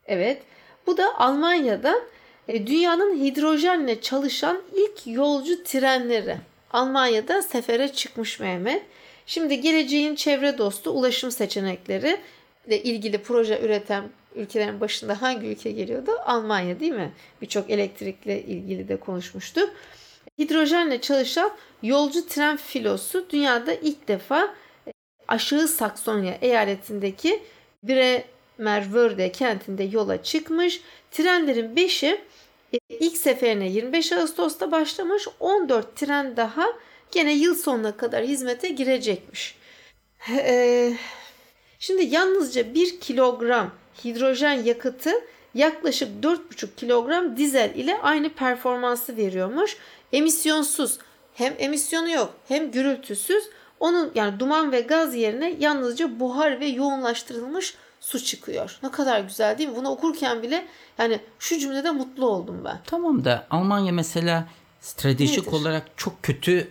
Evet. 0.06 0.42
Bu 0.86 0.96
da 0.96 1.18
Almanya'da 1.18 1.94
e, 2.48 2.66
dünyanın 2.66 3.24
hidrojenle 3.24 4.00
çalışan 4.00 4.62
ilk 4.74 5.06
yolcu 5.06 5.64
trenleri. 5.64 6.36
Almanya'da 6.72 7.42
sefere 7.42 7.92
çıkmış 7.92 8.40
Mehmet. 8.40 8.82
Şimdi 9.26 9.60
geleceğin 9.60 10.14
çevre 10.14 10.58
dostu 10.58 10.90
ulaşım 10.90 11.30
seçenekleri 11.30 12.16
ile 12.66 12.82
ilgili 12.82 13.22
proje 13.22 13.60
üreten 13.60 14.04
ülkelerin 14.34 14.80
başında 14.80 15.22
hangi 15.22 15.46
ülke 15.46 15.72
geliyordu? 15.72 16.10
Almanya 16.24 16.80
değil 16.80 16.92
mi? 16.92 17.12
Birçok 17.42 17.70
elektrikle 17.70 18.42
ilgili 18.42 18.88
de 18.88 18.96
konuşmuştuk. 18.96 19.70
Hidrojenle 20.38 21.00
çalışan 21.00 21.50
yolcu 21.82 22.26
tren 22.26 22.56
filosu 22.56 23.30
dünyada 23.30 23.74
ilk 23.74 24.08
defa 24.08 24.54
e, 24.86 24.92
Aşağı 25.28 25.68
Saksonya 25.68 26.38
eyaletindeki 26.40 27.42
Bremerwörde 27.82 29.32
kentinde 29.32 29.82
yola 29.82 30.22
çıkmış. 30.22 30.80
Trenlerin 31.10 31.76
5'i 31.76 32.20
e, 32.72 32.78
ilk 32.88 33.16
seferine 33.16 33.68
25 33.68 34.12
Ağustos'ta 34.12 34.72
başlamış. 34.72 35.28
14 35.40 35.96
tren 35.96 36.36
daha 36.36 36.66
gene 37.10 37.34
yıl 37.34 37.54
sonuna 37.54 37.96
kadar 37.96 38.24
hizmete 38.24 38.68
girecekmiş. 38.68 39.56
E, 40.30 40.92
şimdi 41.78 42.02
yalnızca 42.02 42.74
1 42.74 43.00
kilogram 43.00 43.70
hidrojen 44.04 44.52
yakıtı 44.52 45.10
yaklaşık 45.54 46.08
4,5 46.22 46.74
kilogram 46.76 47.36
dizel 47.36 47.74
ile 47.74 47.98
aynı 48.02 48.28
performansı 48.28 49.16
veriyormuş. 49.16 49.76
Emisyonsuz 50.12 50.98
hem 51.34 51.54
emisyonu 51.58 52.10
yok 52.10 52.34
hem 52.48 52.70
gürültüsüz 52.70 53.44
onun 53.80 54.10
yani 54.14 54.40
duman 54.40 54.72
ve 54.72 54.80
gaz 54.80 55.14
yerine 55.14 55.56
yalnızca 55.60 56.20
buhar 56.20 56.60
ve 56.60 56.66
yoğunlaştırılmış 56.66 57.74
su 58.00 58.24
çıkıyor. 58.24 58.78
Ne 58.82 58.90
kadar 58.90 59.20
güzel 59.20 59.58
değil 59.58 59.68
mi? 59.68 59.76
Bunu 59.76 59.88
okurken 59.88 60.42
bile 60.42 60.66
yani 60.98 61.20
şu 61.38 61.58
cümlede 61.58 61.90
mutlu 61.90 62.26
oldum 62.28 62.60
ben. 62.64 62.80
Tamam 62.86 63.24
da 63.24 63.46
Almanya 63.50 63.92
mesela 63.92 64.48
stratejik 64.80 65.46
Nedir? 65.46 65.56
olarak 65.56 65.86
çok 65.96 66.22
kötü 66.22 66.68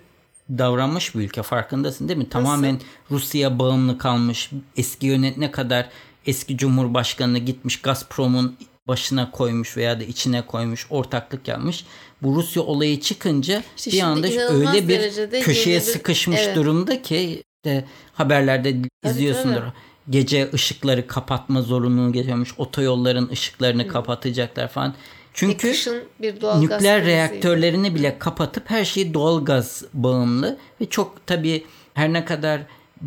davranmış 0.50 1.16
bir 1.16 1.20
ülke 1.20 1.44
farkındasın 1.44 2.08
değil 2.08 2.18
mi? 2.18 2.24
Nasıl? 2.24 2.32
Tamamen 2.32 2.80
Rusya 3.12 3.60
bağımlı 3.60 3.98
kalmış. 3.98 4.52
Eski 4.78 5.08
yönet 5.08 5.38
ne 5.38 5.52
kadar 5.52 5.90
eski 6.26 6.58
cumhurbaşkanı 6.58 7.38
gitmiş 7.38 7.82
Gazprom'un 7.82 8.58
başına 8.90 9.32
koymuş 9.32 9.78
veya 9.78 10.00
da 10.00 10.04
içine 10.04 10.46
koymuş, 10.46 10.88
ortaklık 10.90 11.48
yapmış. 11.48 11.86
Bu 12.22 12.36
Rusya 12.36 12.64
olayı 12.64 13.00
çıkınca 13.00 13.64
işte 13.78 13.92
bir 13.92 14.02
anda 14.02 14.28
öyle 14.28 14.88
bir 14.88 15.42
köşeye 15.42 15.80
bir, 15.80 15.82
sıkışmış 15.82 16.40
evet. 16.40 16.56
durumda 16.56 17.02
ki 17.02 17.44
de 17.66 17.86
haberlerde 18.14 18.76
izliyorsundur. 19.06 19.54
Tabii, 19.54 19.62
tabii 19.62 19.90
gece 20.10 20.50
ışıkları 20.54 21.08
kapatma 21.08 21.62
zorunluluğu 21.62 22.14
getiriyormuş. 22.14 22.54
Otoyolların 22.58 23.30
ışıklarını 23.30 23.84
Hı. 23.84 23.88
kapatacaklar 23.88 24.68
falan. 24.68 24.96
Çünkü 25.34 25.74
bir 26.22 26.36
nükleer 26.36 27.06
reaktörlerini 27.06 27.96
bile 27.96 28.20
kapatıp 28.20 28.70
her 28.70 28.86
şeyi 28.86 29.14
doğal 29.14 29.46
gaz 29.46 29.84
bağımlı 29.94 30.58
ve 30.82 30.86
çok 30.86 31.28
tabii 31.28 31.66
her 31.94 32.14
ne 32.14 32.26
kadar 32.26 32.62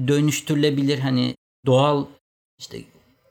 dönüştürülebilir 0.08 0.98
hani 0.98 1.34
doğal 1.66 2.06
işte 2.58 2.78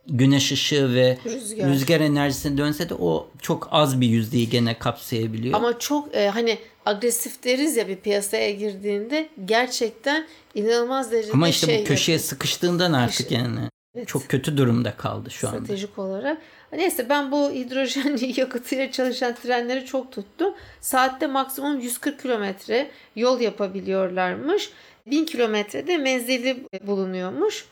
güneş 0.08 0.52
ışığı 0.52 0.94
ve 0.94 1.18
rüzgar, 1.26 1.70
rüzgar 1.70 2.02
enerjisine 2.02 2.58
dönse 2.58 2.90
de 2.90 2.94
o 2.94 3.28
çok 3.42 3.68
az 3.72 4.02
bir 4.02 4.08
yüzdeyi 4.08 4.50
gene 4.50 4.80
kapsayabiliyor. 4.80 5.54
Ama 5.56 5.80
çok 5.80 6.16
e, 6.16 6.30
hani 6.30 6.58
agresif 6.86 7.44
deriz 7.44 7.78
ya 7.78 7.88
bir 7.88 7.96
piyasaya 7.96 8.52
girdiğinde 8.52 9.30
gerçekten 9.46 10.28
inanılmaz 10.56 11.12
derecede 11.12 11.34
Ama 11.34 11.50
işte 11.50 11.66
şey 11.68 11.82
bu 11.82 11.86
köşeye 11.86 12.12
yapıyor. 12.12 12.30
sıkıştığından 12.30 12.94
artık 12.94 13.30
Köşe. 13.30 13.36
yani 13.36 13.60
evet. 13.96 14.08
çok 14.08 14.30
kötü 14.30 14.58
durumda 14.58 14.98
kaldı 14.98 15.32
şu 15.32 15.48
anda. 15.48 15.58
Stratejik 15.58 16.00
olarak. 16.00 16.38
Neyse 16.74 17.10
ben 17.10 17.32
bu 17.32 17.52
hidrojen 17.52 18.18
yakıtıyla 18.36 18.92
çalışan 18.92 19.36
trenleri 19.36 19.86
çok 19.86 20.12
tuttum. 20.12 20.54
Saatte 20.82 21.28
maksimum 21.28 21.80
140 21.80 22.22
kilometre 22.22 22.92
yol 23.16 23.40
yapabiliyorlarmış. 23.40 24.70
1000 25.08 25.26
kilometrede 25.26 25.98
menzili 25.98 26.66
bulunuyormuş. 26.88 27.66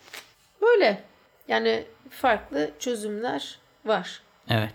Böyle 0.61 1.03
yani 1.49 1.83
farklı 2.09 2.71
çözümler 2.79 3.59
var. 3.85 4.21
Evet. 4.49 4.73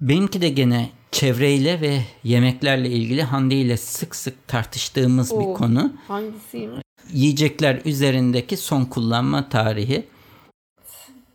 Benimki 0.00 0.42
de 0.42 0.48
gene 0.48 0.90
çevreyle 1.10 1.80
ve 1.80 2.00
yemeklerle 2.24 2.88
ilgili 2.88 3.22
Hande 3.22 3.54
ile 3.54 3.76
sık 3.76 4.16
sık 4.16 4.48
tartıştığımız 4.48 5.32
Oo, 5.32 5.40
bir 5.40 5.54
konu. 5.54 5.92
Hangisiymiş? 6.08 6.82
Yiyecekler 7.12 7.80
üzerindeki 7.84 8.56
son 8.56 8.84
kullanma 8.84 9.48
tarihi. 9.48 10.06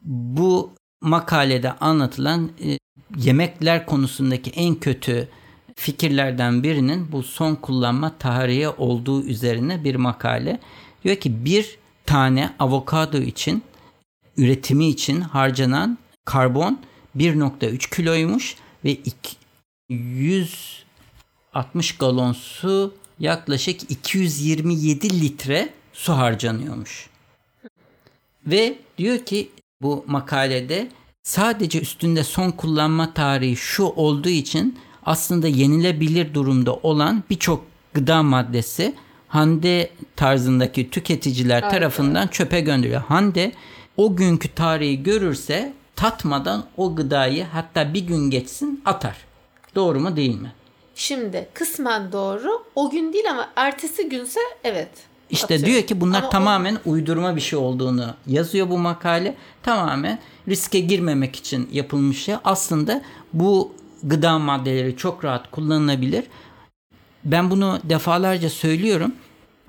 Bu 0.04 0.72
makalede 1.02 1.72
anlatılan 1.72 2.52
e, 2.66 2.78
yemekler 3.18 3.86
konusundaki 3.86 4.52
en 4.52 4.76
kötü 4.76 5.28
fikirlerden 5.76 6.64
birinin 6.64 7.12
bu 7.12 7.24
son 7.24 7.56
kullanma 7.56 8.18
tarihi 8.18 8.70
olduğu 8.70 9.24
üzerine 9.24 9.84
bir 9.84 9.96
makale. 9.96 10.60
Diyor 11.04 11.16
ki 11.16 11.46
bir 11.46 11.78
tane 12.06 12.54
avokado 12.60 13.18
için 13.18 13.64
üretimi 14.40 14.88
için 14.88 15.22
harcanan 15.22 15.98
karbon 16.26 16.80
1.3 17.18 17.96
kiloymuş 17.96 18.56
ve 18.86 18.98
160 19.90 21.98
galon 21.98 22.34
su 22.34 22.94
yaklaşık 23.20 23.92
227 23.92 25.22
litre 25.22 25.70
su 25.94 26.14
harcanıyormuş. 26.14 27.10
Ve 28.48 28.76
diyor 28.98 29.26
ki 29.26 29.50
bu 29.82 30.04
makalede 30.08 30.88
sadece 31.24 31.82
üstünde 31.82 32.24
son 32.24 32.52
kullanma 32.52 33.14
tarihi 33.14 33.56
şu 33.56 33.84
olduğu 33.84 34.30
için 34.30 34.80
aslında 35.06 35.48
yenilebilir 35.48 36.34
durumda 36.34 36.74
olan 36.74 37.24
birçok 37.30 37.66
gıda 37.94 38.24
maddesi 38.24 38.96
Hande 39.30 39.90
tarzındaki 40.16 40.90
tüketiciler 40.90 41.62
evet. 41.62 41.72
tarafından 41.72 42.28
çöpe 42.28 42.62
gönderiliyor. 42.62 43.02
Hande 43.02 43.52
o 44.00 44.16
günkü 44.16 44.56
tarihi 44.56 45.04
görürse 45.04 45.74
tatmadan 45.96 46.66
o 46.78 46.96
gıdayı 46.96 47.44
hatta 47.44 47.94
bir 47.94 48.08
gün 48.08 48.30
geçsin 48.30 48.82
atar. 48.86 49.18
Doğru 49.76 50.00
mu 50.00 50.16
değil 50.16 50.42
mi? 50.42 50.54
Şimdi 50.96 51.50
kısmen 51.54 52.12
doğru. 52.12 52.64
O 52.76 52.90
gün 52.90 53.14
değil 53.14 53.32
ama 53.32 53.50
ertesi 53.56 54.10
günse 54.10 54.40
evet. 54.64 54.90
İşte 55.30 55.56
atıyor. 55.56 55.66
diyor 55.66 55.82
ki 55.82 56.02
bunlar 56.02 56.20
ama 56.20 56.30
tamamen 56.30 56.76
o... 56.76 56.90
uydurma 56.90 57.36
bir 57.36 57.42
şey 57.42 57.60
olduğunu 57.60 58.14
yazıyor 58.28 58.70
bu 58.70 58.78
makale. 58.78 59.36
Tamamen 59.64 60.20
riske 60.48 60.80
girmemek 60.80 61.36
için 61.36 61.70
yapılmış 61.72 62.24
şey. 62.24 62.36
Aslında 62.44 63.02
bu 63.34 63.74
gıda 64.04 64.40
maddeleri 64.40 64.98
çok 64.98 65.26
rahat 65.26 65.52
kullanılabilir. 65.52 66.24
Ben 67.26 67.52
bunu 67.52 67.80
defalarca 67.84 68.50
söylüyorum. 68.50 69.12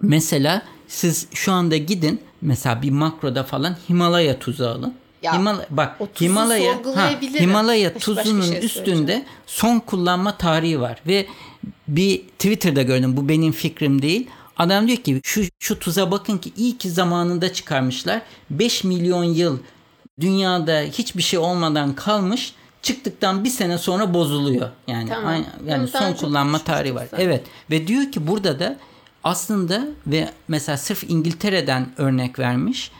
Mesela 0.02 0.62
siz 0.88 1.28
şu 1.34 1.52
anda 1.52 1.76
gidin 1.76 2.20
mesela 2.42 2.82
bir 2.82 2.90
makroda 2.90 3.44
falan 3.44 3.76
Himalaya 3.88 4.38
tuzu 4.38 4.64
alın. 4.64 4.94
Ya, 5.22 5.38
Himalaya, 5.38 5.66
bak 5.70 5.96
Himalaya 6.20 6.74
ha, 6.94 7.10
Himalaya 7.40 7.94
tuzunun 7.94 8.42
şey 8.42 8.64
üstünde 8.64 9.24
son 9.46 9.78
kullanma 9.78 10.36
tarihi 10.36 10.80
var 10.80 11.02
ve 11.06 11.26
bir 11.88 12.18
Twitter'da 12.18 12.82
gördüm 12.82 13.16
bu 13.16 13.28
benim 13.28 13.52
fikrim 13.52 14.02
değil. 14.02 14.26
Adam 14.56 14.88
diyor 14.88 14.98
ki 14.98 15.20
şu 15.24 15.42
şu 15.58 15.78
tuza 15.78 16.10
bakın 16.10 16.38
ki 16.38 16.52
iyi 16.56 16.78
ki 16.78 16.90
zamanında 16.90 17.52
çıkarmışlar. 17.52 18.22
5 18.50 18.84
milyon 18.84 19.24
yıl 19.24 19.58
dünyada 20.20 20.80
hiçbir 20.80 21.22
şey 21.22 21.38
olmadan 21.38 21.94
kalmış. 21.94 22.54
Çıktıktan 22.82 23.44
bir 23.44 23.50
sene 23.50 23.78
sonra 23.78 24.14
bozuluyor. 24.14 24.68
Yani 24.86 25.08
tamam. 25.08 25.26
aynı, 25.26 25.46
yani 25.66 25.88
son 25.88 26.12
kullanma 26.12 26.58
tarihi 26.58 26.94
var. 26.94 27.06
Sen. 27.10 27.18
Evet 27.20 27.44
ve 27.70 27.86
diyor 27.86 28.12
ki 28.12 28.26
burada 28.26 28.60
da 28.60 28.78
aslında 29.24 29.88
ve 30.06 30.30
mesela 30.48 30.76
sırf 30.76 31.10
İngiltere'den 31.10 31.92
örnek 31.96 32.38
vermiş. 32.38 32.90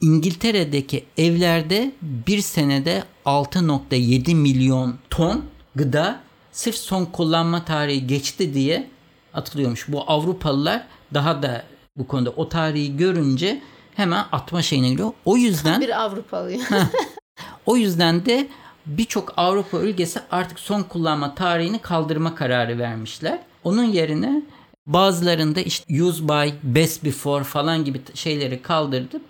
İngiltere'deki 0.00 1.04
evlerde 1.18 1.92
bir 2.02 2.40
senede 2.40 3.04
6.7 3.26 4.34
milyon 4.34 4.98
ton 5.10 5.44
gıda 5.74 6.20
sırf 6.52 6.74
son 6.74 7.04
kullanma 7.04 7.64
tarihi 7.64 8.06
geçti 8.06 8.54
diye 8.54 8.88
atılıyormuş. 9.34 9.88
Bu 9.88 10.10
Avrupalılar 10.10 10.86
daha 11.14 11.42
da 11.42 11.64
bu 11.96 12.06
konuda 12.06 12.30
o 12.30 12.48
tarihi 12.48 12.96
görünce 12.96 13.62
hemen 13.94 14.24
atma 14.32 14.62
şeyine 14.62 14.88
giriyor. 14.88 15.12
O 15.24 15.36
yüzden 15.36 15.80
bir 15.80 16.02
Avrupalı. 16.02 16.52
o 17.66 17.76
yüzden 17.76 18.26
de 18.26 18.48
birçok 18.86 19.32
Avrupa 19.36 19.78
ülkesi 19.78 20.20
artık 20.30 20.58
son 20.58 20.82
kullanma 20.82 21.34
tarihini 21.34 21.78
kaldırma 21.78 22.34
kararı 22.34 22.78
vermişler. 22.78 23.38
Onun 23.64 23.84
yerine 23.84 24.42
bazılarında 24.88 25.60
işte 25.60 26.02
use 26.02 26.28
by, 26.28 26.48
best 26.62 27.04
before 27.04 27.44
falan 27.44 27.84
gibi 27.84 28.00
şeyleri 28.14 28.62
kaldırdıp 28.62 29.22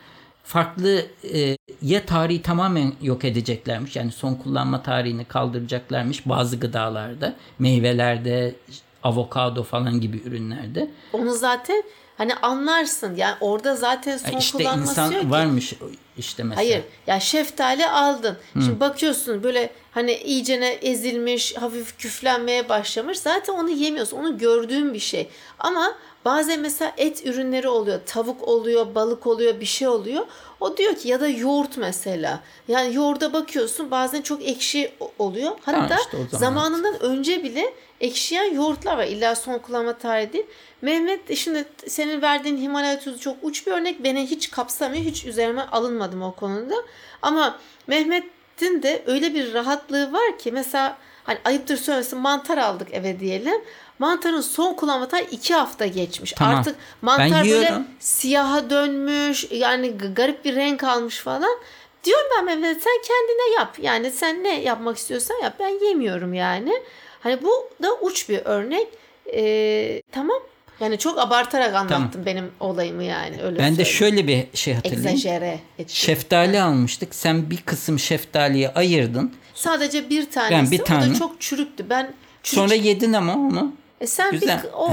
farklı 0.44 1.06
e, 1.34 1.56
ya 1.82 2.06
tarihi 2.06 2.42
tamamen 2.42 2.92
yok 3.02 3.24
edeceklermiş. 3.24 3.96
Yani 3.96 4.12
son 4.12 4.34
kullanma 4.34 4.82
tarihini 4.82 5.24
kaldıracaklarmış 5.24 6.28
bazı 6.28 6.56
gıdalarda, 6.56 7.36
meyvelerde, 7.58 8.54
avokado 9.02 9.62
falan 9.62 10.00
gibi 10.00 10.22
ürünlerde. 10.24 10.90
Onu 11.12 11.34
zaten 11.34 11.82
hani 12.18 12.34
anlarsın. 12.34 13.16
Yani 13.16 13.34
orada 13.40 13.76
zaten 13.76 14.16
son 14.16 14.30
yani 14.30 14.38
işte 14.38 14.58
kullanması 14.58 14.90
insan 14.90 15.10
yok 15.12 15.22
ki. 15.22 15.30
varmış 15.30 15.74
işte 16.18 16.42
mesela. 16.42 16.56
Hayır. 16.62 16.82
Ya 17.06 17.20
şeftali 17.20 17.88
aldın. 17.88 18.36
Hı. 18.54 18.62
Şimdi 18.62 18.80
bakıyorsun 18.80 19.42
böyle 19.42 19.70
hani 19.90 20.14
iyicene 20.14 20.68
ezilmiş, 20.68 21.56
hafif 21.56 21.98
küflenmeye 21.98 22.68
başlamış. 22.68 23.18
Zaten 23.18 23.52
onu 23.52 23.70
yemiyorsun. 23.70 24.16
Onu 24.16 24.38
gördüğün 24.38 24.94
bir 24.94 24.98
şey. 24.98 25.28
Ama 25.58 25.94
bazen 26.24 26.60
mesela 26.60 26.92
et 26.96 27.26
ürünleri 27.26 27.68
oluyor. 27.68 28.00
Tavuk 28.06 28.48
oluyor, 28.48 28.94
balık 28.94 29.26
oluyor, 29.26 29.60
bir 29.60 29.66
şey 29.66 29.88
oluyor. 29.88 30.26
O 30.60 30.76
diyor 30.76 30.94
ki 30.94 31.08
ya 31.08 31.20
da 31.20 31.28
yoğurt 31.28 31.76
mesela. 31.76 32.40
Yani 32.68 32.94
yoğurda 32.94 33.32
bakıyorsun 33.32 33.90
bazen 33.90 34.22
çok 34.22 34.44
ekşi 34.44 34.92
oluyor. 35.18 35.52
Hatta 35.64 35.88
Tamam 35.88 35.98
işte 36.26 36.36
zamanından 36.38 37.02
önce 37.02 37.44
bile 37.44 37.74
ekşiyen 38.00 38.54
yoğurtlar 38.54 38.96
var. 38.96 39.04
İlla 39.04 39.34
son 39.34 39.58
kullanma 39.58 39.98
tarihi 39.98 40.32
değil. 40.32 40.46
Mehmet 40.82 41.36
şimdi 41.36 41.64
senin 41.86 42.22
verdiğin 42.22 42.56
Himalaya 42.56 43.00
tuzu 43.00 43.20
çok 43.20 43.36
uç 43.42 43.66
bir 43.66 43.72
örnek. 43.72 44.04
Beni 44.04 44.26
hiç 44.26 44.50
kapsamıyor. 44.50 45.04
Hiç 45.04 45.24
üzerime 45.24 45.62
alınmadım 45.62 46.22
o 46.22 46.32
konuda. 46.32 46.74
Ama 47.22 47.58
Mehmet'in 47.86 48.82
de 48.82 49.02
öyle 49.06 49.34
bir 49.34 49.54
rahatlığı 49.54 50.12
var 50.12 50.38
ki 50.38 50.52
mesela 50.52 50.96
hani 51.24 51.38
ayıptır 51.44 51.76
söylesin 51.76 52.18
mantar 52.18 52.58
aldık 52.58 52.88
eve 52.94 53.20
diyelim. 53.20 53.60
Mantarın 53.98 54.40
son 54.40 54.74
kullanma 54.74 55.08
tarihi 55.08 55.30
iki 55.30 55.54
hafta 55.54 55.86
geçmiş. 55.86 56.32
Tamam. 56.32 56.54
Artık 56.54 56.76
mantar 57.02 57.44
böyle 57.44 57.72
siyaha 57.98 58.70
dönmüş 58.70 59.46
yani 59.50 59.98
garip 60.14 60.44
bir 60.44 60.56
renk 60.56 60.84
almış 60.84 61.18
falan. 61.18 61.58
Diyorum 62.04 62.26
ben 62.36 62.44
Mehmet 62.44 62.82
sen 62.82 63.02
kendine 63.08 63.54
yap. 63.58 63.78
Yani 63.78 64.10
sen 64.10 64.44
ne 64.44 64.60
yapmak 64.60 64.96
istiyorsan 64.96 65.34
yap. 65.42 65.54
Ben 65.58 65.86
yemiyorum 65.86 66.34
yani. 66.34 66.82
Hani 67.20 67.42
bu 67.42 67.70
da 67.82 67.94
uç 68.00 68.28
bir 68.28 68.38
örnek. 68.44 68.86
Ee, 69.34 70.02
tamam. 70.12 70.38
Yani 70.80 70.98
çok 70.98 71.18
abartarak 71.18 71.74
anlattım 71.74 72.26
benim 72.26 72.50
olayımı 72.60 73.04
yani. 73.04 73.42
Öyle 73.42 73.58
Ben 73.58 73.76
de 73.76 73.84
söyleyeyim. 73.84 73.96
şöyle 73.98 74.26
bir 74.26 74.56
şey 74.58 74.74
hatırlayayım. 74.74 75.08
Egzajere 75.08 75.58
ettim. 75.78 75.94
Şeftali 75.94 76.60
almıştık. 76.62 77.14
Sen 77.14 77.50
bir 77.50 77.56
kısım 77.56 77.98
şeftaliyi 77.98 78.68
ayırdın. 78.68 79.32
Sadece 79.54 80.10
bir 80.10 80.30
tanesi. 80.30 80.52
Ben 80.54 80.70
bir 80.70 80.80
O 80.80 80.84
tane. 80.84 81.10
da 81.10 81.18
çok 81.18 81.40
çürüktü. 81.40 81.90
Ben 81.90 82.14
çürük... 82.42 82.60
Sonra 82.60 82.74
yedin 82.74 83.12
ama 83.12 83.32
onu. 83.34 83.72
E 84.00 84.06
sen 84.06 84.30
Güzel. 84.30 84.62
bir 84.62 84.68
o 84.72 84.90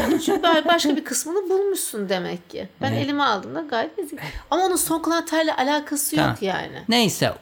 başka 0.65 0.95
bir 0.95 1.03
kısmını 1.03 1.49
bulmuşsun 1.49 2.09
demek 2.09 2.49
ki. 2.49 2.67
Ben 2.81 2.91
Evet. 2.91 3.03
elime 3.05 3.23
aldığımda 3.23 3.61
gayet 3.61 3.99
lezzetli. 3.99 4.23
Ama 4.51 4.65
onun 4.65 4.75
son 4.75 5.01
kalan 5.01 5.25
terle 5.25 5.55
alakası 5.55 6.15
yok 6.15 6.23
Tamam. 6.25 6.37
yani. 6.41 6.83
Neyse 6.89 7.33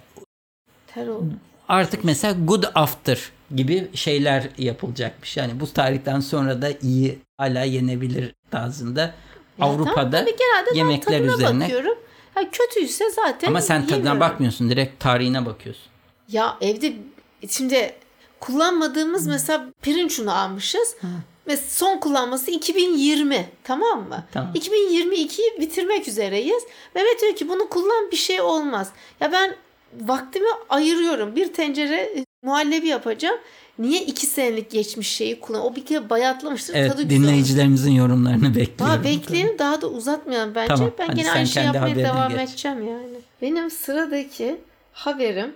Ter 0.88 1.08
oldu. 1.08 1.30
Artık 1.74 2.04
mesela 2.04 2.36
good 2.46 2.64
after 2.76 3.32
gibi 3.56 3.90
şeyler 3.96 4.50
yapılacakmış. 4.58 5.38
Yani 5.38 5.60
bu 5.60 5.74
tarihten 5.74 6.20
sonra 6.20 6.62
da 6.62 6.70
iyi 6.82 7.20
hala 7.38 7.64
yenebilir 7.64 8.36
tarzında 8.52 9.02
Ya 9.02 9.66
Avrupa'da 9.66 10.12
tamam, 10.26 10.34
tabii 10.66 10.78
yemekler 10.78 11.18
tadına 11.20 11.34
üzerine. 11.34 11.64
bakıyorum. 11.64 11.98
Ha, 12.36 12.42
kötüyse 12.52 13.06
zaten 13.12 13.48
Ama 13.48 13.62
sen 13.62 13.82
tadına 13.82 13.96
yemiyorum. 13.96 14.20
bakmıyorsun. 14.20 14.70
Direkt 14.70 15.00
tarihine 15.04 15.46
bakıyorsun. 15.46 15.84
Ya 16.30 16.58
evde 16.62 16.94
şimdi 17.50 17.96
kullanmadığımız 18.40 19.28
mesela 19.28 19.66
pirinç 19.82 20.20
unu 20.20 20.36
almışız. 20.38 20.96
Ve 21.48 21.58
son 21.58 21.98
kullanması 22.00 22.52
2020 22.52 23.50
tamam 23.64 24.08
mı? 24.10 24.24
Tamam. 24.34 24.54
2022'yi 24.56 25.60
bitirmek 25.60 26.08
üzereyiz. 26.08 26.64
Mehmet 26.96 27.22
diyor 27.22 27.36
ki 27.36 27.50
bunu 27.50 27.70
kullan 27.70 28.12
bir 28.12 28.18
şey 28.18 28.42
olmaz. 28.42 28.90
Ya 29.20 29.32
ben 29.32 29.56
vaktimi 30.01 30.47
ayırıyorum. 30.69 31.36
Bir 31.36 31.53
tencere 31.53 31.95
e, 31.95 32.25
muhallebi 32.43 32.88
yapacağım. 32.88 33.38
Niye 33.79 34.01
iki 34.01 34.25
senelik 34.25 34.71
geçmiş 34.71 35.08
şeyi 35.08 35.39
kullan? 35.39 35.62
O 35.62 35.75
bir 35.75 35.86
kere 35.86 36.10
bayatlamıştır. 36.10 36.75
Evet 36.75 36.91
tadı 36.91 37.03
güzel 37.03 37.23
dinleyicilerimizin 37.23 37.91
yorumlarını 37.91 38.56
bekliyorum. 38.56 38.79
Daha 38.79 39.03
bekleyelim 39.03 39.60
daha 39.60 39.82
da 39.82 39.88
uzatmayalım 39.88 40.56
bence. 40.56 40.75
Tamam, 40.75 40.91
ben 40.99 41.15
gene 41.15 41.32
aynı 41.32 41.47
şey 41.47 41.63
yapmaya 41.63 41.95
devam 41.95 42.29
geç. 42.29 42.49
edeceğim 42.49 42.88
yani. 42.88 43.19
Benim 43.41 43.71
sıradaki 43.71 44.58
haberim 44.93 45.53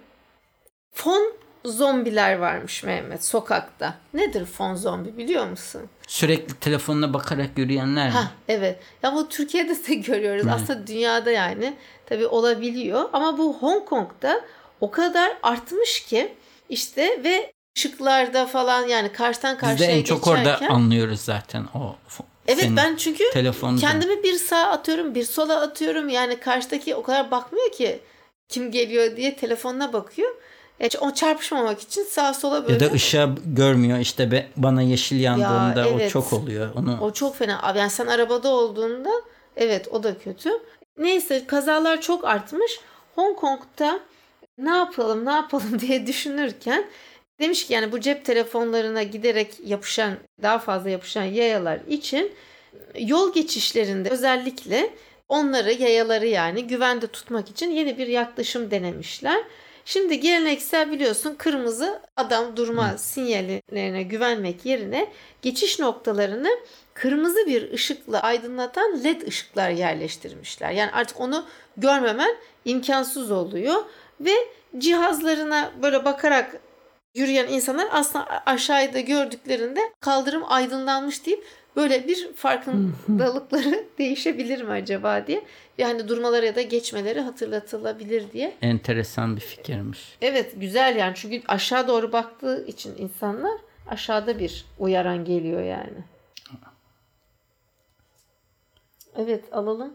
fon 0.91 1.33
zombiler 1.71 2.37
varmış 2.37 2.83
Mehmet 2.83 3.25
sokakta. 3.25 3.93
Nedir 4.13 4.45
fon 4.45 4.75
zombi 4.75 5.17
biliyor 5.17 5.47
musun? 5.47 5.81
Sürekli 6.07 6.53
telefonuna 6.53 7.13
bakarak 7.13 7.49
yürüyenler? 7.57 8.09
Ha 8.09 8.31
evet. 8.47 8.79
Ya 9.03 9.13
bu 9.15 9.29
Türkiye'de 9.29 9.87
de 9.87 9.93
görüyoruz. 9.95 10.47
Aslında 10.47 10.87
dünyada 10.87 11.31
yani 11.31 11.73
tabii 12.05 12.27
olabiliyor. 12.27 13.09
Ama 13.13 13.37
bu 13.37 13.57
Hong 13.57 13.85
Kong'da 13.85 14.41
o 14.81 14.91
kadar 14.91 15.37
artmış 15.43 15.99
ki 16.05 16.33
işte 16.69 17.23
ve 17.23 17.51
ışıklarda 17.77 18.45
falan 18.45 18.87
yani 18.87 19.11
karşıdan 19.11 19.55
Biz 19.55 19.61
de 19.61 19.65
karşıya 19.67 19.89
en 19.91 20.03
çok 20.03 20.27
orada 20.27 20.43
geçerken- 20.43 20.69
anlıyoruz 20.69 21.19
zaten 21.21 21.65
o. 21.75 21.95
Evet 22.47 22.69
ben 22.77 22.95
çünkü 22.95 23.23
telefonda. 23.33 23.81
kendimi 23.81 24.23
bir 24.23 24.33
sağa 24.33 24.63
atıyorum 24.69 25.15
bir 25.15 25.23
sola 25.23 25.61
atıyorum. 25.61 26.09
Yani 26.09 26.39
karşıdaki 26.39 26.95
o 26.95 27.03
kadar 27.03 27.31
bakmıyor 27.31 27.71
ki 27.71 27.99
kim 28.49 28.71
geliyor 28.71 29.17
diye 29.17 29.35
telefonuna 29.35 29.93
bakıyor. 29.93 30.31
E, 30.79 30.89
o 30.97 31.13
çarpışmamak 31.13 31.81
için 31.81 32.03
sağa 32.03 32.33
sola 32.33 32.63
böyle. 32.63 32.73
Ya 32.73 32.79
da 32.79 32.93
ışığı 32.93 33.29
görmüyor 33.45 33.99
işte 33.99 34.31
be, 34.31 34.47
bana 34.57 34.81
yeşil 34.81 35.19
yandığında 35.19 35.89
o 35.89 35.99
evet. 35.99 36.11
çok 36.11 36.33
oluyor. 36.33 36.69
Onu 36.75 36.97
O 37.01 37.13
çok 37.13 37.35
fena. 37.35 37.73
Yani 37.77 37.89
sen 37.89 38.07
arabada 38.07 38.49
olduğunda 38.49 39.09
evet 39.55 39.87
o 39.91 40.03
da 40.03 40.17
kötü. 40.17 40.49
Neyse 40.97 41.47
kazalar 41.47 42.01
çok 42.01 42.25
artmış. 42.25 42.79
Hong 43.15 43.37
Kong'da 43.37 43.99
ne 44.57 44.69
yapalım 44.69 45.25
ne 45.25 45.31
yapalım 45.31 45.79
diye 45.79 46.07
düşünürken 46.07 46.85
demiş 47.39 47.67
ki 47.67 47.73
yani 47.73 47.91
bu 47.91 47.99
cep 47.99 48.25
telefonlarına 48.25 49.03
giderek 49.03 49.53
yapışan 49.65 50.17
daha 50.41 50.59
fazla 50.59 50.89
yapışan 50.89 51.23
yayalar 51.23 51.79
için 51.87 52.31
yol 52.99 53.33
geçişlerinde 53.33 54.09
özellikle 54.09 54.89
onları 55.29 55.73
yayaları 55.73 56.27
yani 56.27 56.67
güvende 56.67 57.07
tutmak 57.07 57.49
için 57.49 57.71
yeni 57.71 57.97
bir 57.97 58.07
yaklaşım 58.07 58.71
denemişler. 58.71 59.43
Şimdi 59.89 60.19
geleneksel 60.19 60.91
biliyorsun 60.91 61.35
kırmızı 61.37 62.01
adam 62.17 62.57
durma 62.57 62.97
sinyallerine 62.97 64.03
güvenmek 64.03 64.65
yerine 64.65 65.11
geçiş 65.41 65.79
noktalarını 65.79 66.49
kırmızı 66.93 67.47
bir 67.47 67.73
ışıkla 67.73 68.19
aydınlatan 68.19 69.03
led 69.03 69.21
ışıklar 69.21 69.69
yerleştirmişler. 69.69 70.71
Yani 70.71 70.91
artık 70.91 71.19
onu 71.19 71.45
görmemen 71.77 72.35
imkansız 72.65 73.31
oluyor 73.31 73.83
ve 74.19 74.33
cihazlarına 74.77 75.71
böyle 75.81 76.05
bakarak 76.05 76.55
yürüyen 77.15 77.47
insanlar 77.47 77.87
aslında 77.91 78.25
aşağıda 78.45 78.99
gördüklerinde 78.99 79.79
kaldırım 79.99 80.43
aydınlanmış 80.47 81.25
deyip 81.25 81.45
böyle 81.77 82.07
bir 82.07 82.33
farkındalıkları 82.33 83.85
değişebilir 83.97 84.61
mi 84.61 84.71
acaba 84.71 85.27
diye. 85.27 85.43
Yani 85.77 86.07
durmaları 86.07 86.45
ya 86.45 86.55
da 86.55 86.61
geçmeleri 86.61 87.21
hatırlatılabilir 87.21 88.31
diye. 88.31 88.57
enteresan 88.61 89.35
bir 89.35 89.41
fikirmiş. 89.41 89.99
Evet 90.21 90.53
güzel 90.55 90.95
yani 90.95 91.13
çünkü 91.15 91.41
aşağı 91.47 91.87
doğru 91.87 92.11
baktığı 92.11 92.65
için 92.67 92.95
insanlar 92.97 93.57
aşağıda 93.87 94.39
bir 94.39 94.65
uyaran 94.79 95.25
geliyor 95.25 95.63
yani. 95.63 96.03
Evet 99.17 99.43
alalım. 99.51 99.93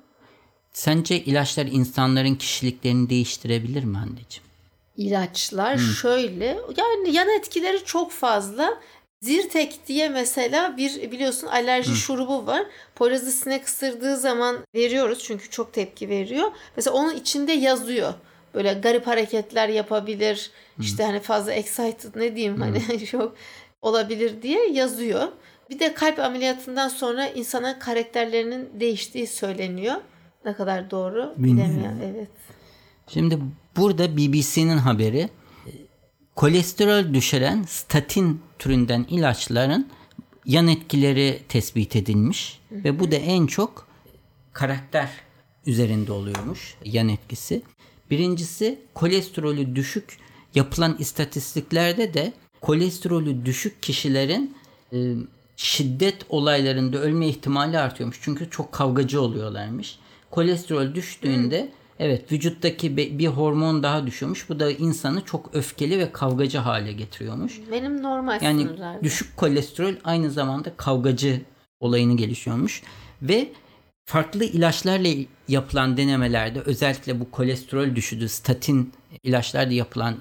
Sence 0.72 1.20
ilaçlar 1.20 1.66
insanların 1.66 2.34
kişiliklerini 2.34 3.10
değiştirebilir 3.10 3.84
mi 3.84 3.98
anneciğim? 3.98 4.48
İlaçlar 4.96 5.78
şöyle 5.78 6.58
yani 6.76 7.12
yan 7.12 7.28
etkileri 7.28 7.84
çok 7.84 8.12
fazla. 8.12 8.80
Zyrtek 9.22 9.86
diye 9.86 10.08
mesela 10.08 10.76
bir 10.76 11.12
biliyorsun 11.12 11.46
alerji 11.46 11.94
şurubu 11.94 12.46
var. 12.46 12.62
Poyrazı 12.94 13.32
sinek 13.32 13.66
ısırdığı 13.66 14.16
zaman 14.16 14.56
veriyoruz 14.74 15.18
çünkü 15.24 15.50
çok 15.50 15.72
tepki 15.72 16.08
veriyor. 16.08 16.50
Mesela 16.76 16.96
onun 16.96 17.14
içinde 17.16 17.52
yazıyor. 17.52 18.14
Böyle 18.54 18.72
garip 18.72 19.06
hareketler 19.06 19.68
yapabilir. 19.68 20.50
İşte 20.80 21.04
hani 21.04 21.20
fazla 21.20 21.52
excited 21.52 22.14
ne 22.14 22.36
diyeyim 22.36 22.60
hani 22.60 23.06
çok 23.06 23.34
olabilir 23.82 24.42
diye 24.42 24.70
yazıyor. 24.70 25.28
Bir 25.70 25.78
de 25.78 25.94
kalp 25.94 26.18
ameliyatından 26.18 26.88
sonra 26.88 27.26
insana 27.28 27.78
karakterlerinin 27.78 28.80
değiştiği 28.80 29.26
söyleniyor. 29.26 29.96
Ne 30.44 30.52
kadar 30.52 30.90
doğru 30.90 31.34
bilemiyorum. 31.36 32.00
Evet. 32.14 32.30
Şimdi 33.08 33.38
burada 33.76 34.16
BBC'nin 34.16 34.78
haberi 34.78 35.28
kolesterol 36.36 37.14
düşüren 37.14 37.64
statin 37.68 38.40
türünden 38.58 39.06
ilaçların 39.10 39.88
yan 40.46 40.68
etkileri 40.68 41.42
tespit 41.48 41.96
edilmiş 41.96 42.60
ve 42.72 43.00
bu 43.00 43.10
da 43.10 43.16
en 43.16 43.46
çok 43.46 43.88
karakter 44.52 45.10
üzerinde 45.66 46.12
oluyormuş 46.12 46.74
yan 46.84 47.08
etkisi. 47.08 47.62
Birincisi 48.10 48.78
kolesterolü 48.94 49.76
düşük 49.76 50.18
yapılan 50.54 50.96
istatistiklerde 50.98 52.14
de 52.14 52.32
kolesterolü 52.60 53.46
düşük 53.46 53.82
kişilerin 53.82 54.56
e, 54.92 55.14
şiddet 55.56 56.16
olaylarında 56.28 56.98
ölme 56.98 57.28
ihtimali 57.28 57.78
artıyormuş. 57.78 58.18
Çünkü 58.22 58.50
çok 58.50 58.72
kavgacı 58.72 59.20
oluyorlarmış. 59.22 59.98
Kolesterol 60.30 60.94
düştüğünde. 60.94 61.72
Evet 61.98 62.32
vücuttaki 62.32 62.96
bir 62.96 63.26
hormon 63.26 63.82
daha 63.82 64.06
düşüyormuş. 64.06 64.48
Bu 64.48 64.60
da 64.60 64.70
insanı 64.70 65.24
çok 65.24 65.50
öfkeli 65.54 65.98
ve 65.98 66.12
kavgacı 66.12 66.58
hale 66.58 66.92
getiriyormuş. 66.92 67.60
Benim 67.72 68.02
normal 68.02 68.42
Yani 68.42 68.62
sınırlarda. 68.62 69.02
düşük 69.02 69.36
kolesterol 69.36 69.94
aynı 70.04 70.30
zamanda 70.30 70.76
kavgacı 70.76 71.42
olayını 71.80 72.16
gelişiyormuş. 72.16 72.82
Ve 73.22 73.48
farklı 74.04 74.44
ilaçlarla 74.44 75.08
yapılan 75.48 75.96
denemelerde 75.96 76.60
özellikle 76.60 77.20
bu 77.20 77.30
kolesterol 77.30 77.94
düşürdüğü 77.96 78.28
statin 78.28 78.92
ilaçlarla 79.22 79.72
yapılan 79.72 80.16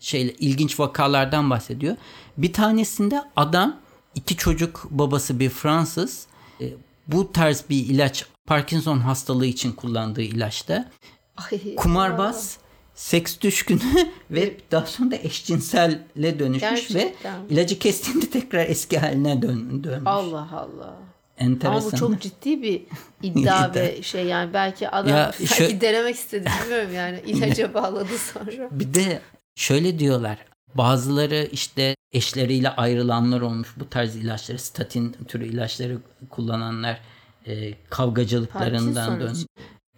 şey 0.00 0.36
ilginç 0.38 0.80
vakalardan 0.80 1.50
bahsediyor. 1.50 1.96
Bir 2.38 2.52
tanesinde 2.52 3.22
adam 3.36 3.76
iki 4.14 4.36
çocuk 4.36 4.86
babası 4.90 5.40
bir 5.40 5.50
Fransız 5.50 6.26
e, 6.60 6.64
bu 7.08 7.32
tarz 7.32 7.64
bir 7.70 7.86
ilaç 7.86 8.26
Parkinson 8.46 8.98
hastalığı 8.98 9.46
için 9.46 9.72
kullandığı 9.72 10.22
ilaçta 10.22 10.90
Ay, 11.36 11.74
kumarbaz 11.76 12.58
seks 12.94 13.40
düşkünü 13.40 13.80
ve 14.30 14.56
daha 14.70 14.86
sonra 14.86 15.10
da 15.10 15.16
eşcinselle 15.16 16.38
dönüşmüş 16.38 16.88
Gerçekten. 16.88 17.44
ve 17.44 17.54
ilacı 17.54 17.78
kestiğinde 17.78 18.30
tekrar 18.30 18.66
eski 18.66 18.98
haline 18.98 19.42
dön, 19.42 19.84
dönmüş. 19.84 20.02
Allah 20.06 20.48
Allah. 20.52 20.96
Enteresan. 21.38 21.80
Ama 21.80 21.92
bu 21.92 21.96
çok 21.96 22.20
ciddi 22.20 22.62
bir 22.62 22.82
iddia 23.22 23.74
ve 23.74 24.02
şey 24.02 24.24
yani 24.26 24.52
belki 24.54 24.88
adam 24.88 25.10
ya, 25.10 25.32
belki 25.40 25.54
şö- 25.54 25.80
denemek 25.80 26.16
istedi 26.16 26.50
bilmiyorum 26.62 26.94
yani 26.94 27.20
ilaca 27.26 27.74
bağladı 27.74 28.18
sonra. 28.18 28.68
Bir 28.70 28.94
de 28.94 29.20
şöyle 29.56 29.98
diyorlar 29.98 30.38
bazıları 30.74 31.48
işte 31.52 31.96
eşleriyle 32.14 32.68
ayrılanlar 32.68 33.40
olmuş 33.40 33.68
bu 33.76 33.88
tarz 33.88 34.16
ilaçları 34.16 34.58
statin 34.58 35.16
türü 35.28 35.46
ilaçları 35.46 35.98
kullananlar 36.30 37.00
e, 37.46 37.74
kavgacılıklarından 37.90 39.20
dön. 39.20 39.36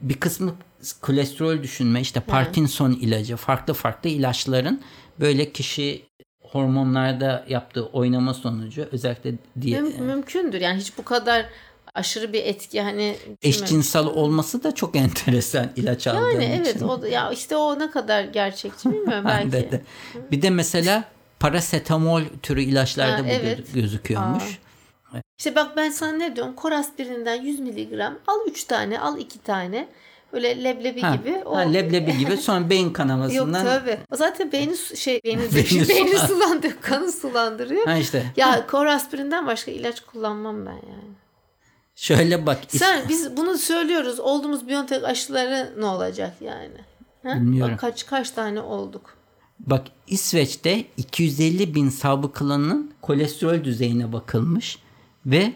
Bir 0.01 0.15
kısmı 0.15 0.55
kolesterol 1.01 1.63
düşünme 1.63 2.01
işte 2.01 2.21
Parkinson 2.21 2.93
ilacı 2.93 3.37
farklı 3.37 3.75
farklı 3.75 4.11
ilaçların 4.11 4.81
böyle 5.21 5.53
kişi 5.53 6.03
hormonlarda 6.43 7.45
yaptığı 7.49 7.87
oynama 7.87 8.35
sonucu 8.35 8.89
özellikle 8.93 9.35
diye 9.61 9.81
Müm, 9.81 10.05
mümkündür 10.05 10.61
yani 10.61 10.81
hiç 10.81 10.99
bu 10.99 11.05
kadar 11.05 11.47
aşırı 11.95 12.33
bir 12.33 12.45
etki 12.45 12.83
hani 12.83 13.17
eşcinsel 13.43 14.07
olması 14.07 14.63
da 14.63 14.75
çok 14.75 14.97
enteresan 14.97 15.71
ilaç 15.77 16.07
yani 16.07 16.19
aldığın 16.19 16.41
evet, 16.41 16.77
için. 16.77 16.89
o 16.89 17.05
ya 17.05 17.31
işte 17.31 17.57
o 17.57 17.79
ne 17.79 17.91
kadar 17.91 18.25
gerçekçi 18.25 18.91
bilmiyorum 18.91 19.25
belki. 19.29 19.53
de, 19.53 19.71
de. 19.71 19.83
Bir 20.31 20.43
de 20.43 20.51
mesela 20.51 21.05
parasetamol 21.41 22.23
türü 22.43 22.63
ilaçlarda 22.63 23.19
ha, 23.19 23.25
bu 23.25 23.29
evet. 23.29 23.75
gözüküyormuş. 23.75 24.43
Aa. 24.45 24.67
İşte 25.39 25.55
bak 25.55 25.77
ben 25.77 25.91
sana 25.91 26.13
ne 26.13 26.37
diyorum? 26.37 26.55
Koraspirinden 26.55 27.43
100 27.43 27.61
miligram 27.61 28.19
al 28.27 28.39
3 28.47 28.65
tane 28.65 29.01
al 29.01 29.19
2 29.19 29.43
tane. 29.43 29.89
Böyle 30.33 30.65
leblebi 30.65 31.01
ha, 31.01 31.17
gibi. 31.17 31.43
O... 31.45 31.57
Ha, 31.57 31.61
leblebi 31.61 32.19
gibi 32.19 32.37
sonra 32.37 32.71
beyin 32.71 32.93
kanamasından. 32.93 33.65
Yok 33.65 33.73
tabii. 33.73 33.99
O 34.13 34.17
zaten 34.17 34.53
beyni 34.53 34.77
şey 34.77 35.21
beyni, 35.25 35.43
beyni, 35.55 35.89
beyni 35.89 36.19
sulandırıyor. 36.19 36.81
Kanı 36.81 37.13
sulandırıyor. 37.13 37.87
Ha 37.87 37.97
işte. 37.97 38.33
Ya 38.37 38.67
koraspirinden 38.67 39.47
başka 39.47 39.71
ilaç 39.71 40.01
kullanmam 40.01 40.67
ben 40.67 40.73
yani. 40.73 41.17
Şöyle 41.95 42.47
bak. 42.47 42.59
Sen 42.69 43.09
biz 43.09 43.37
bunu 43.37 43.59
söylüyoruz. 43.59 44.21
Olduğumuz 44.21 44.69
Biontech 44.69 45.05
aşıları 45.05 45.73
ne 45.79 45.85
olacak 45.85 46.33
yani? 46.41 46.81
Ha? 47.23 47.35
Bilmiyorum. 47.35 47.73
Bak 47.73 47.81
kaç 47.81 48.07
kaç 48.07 48.31
tane 48.31 48.61
olduk. 48.61 49.16
Bak 49.61 49.87
İsveç'te 50.07 50.85
250 50.97 51.75
bin 51.75 51.89
sabıkalının 51.89 52.93
kolesterol 53.03 53.65
düzeyine 53.65 54.13
bakılmış 54.13 54.79
ve 55.27 55.53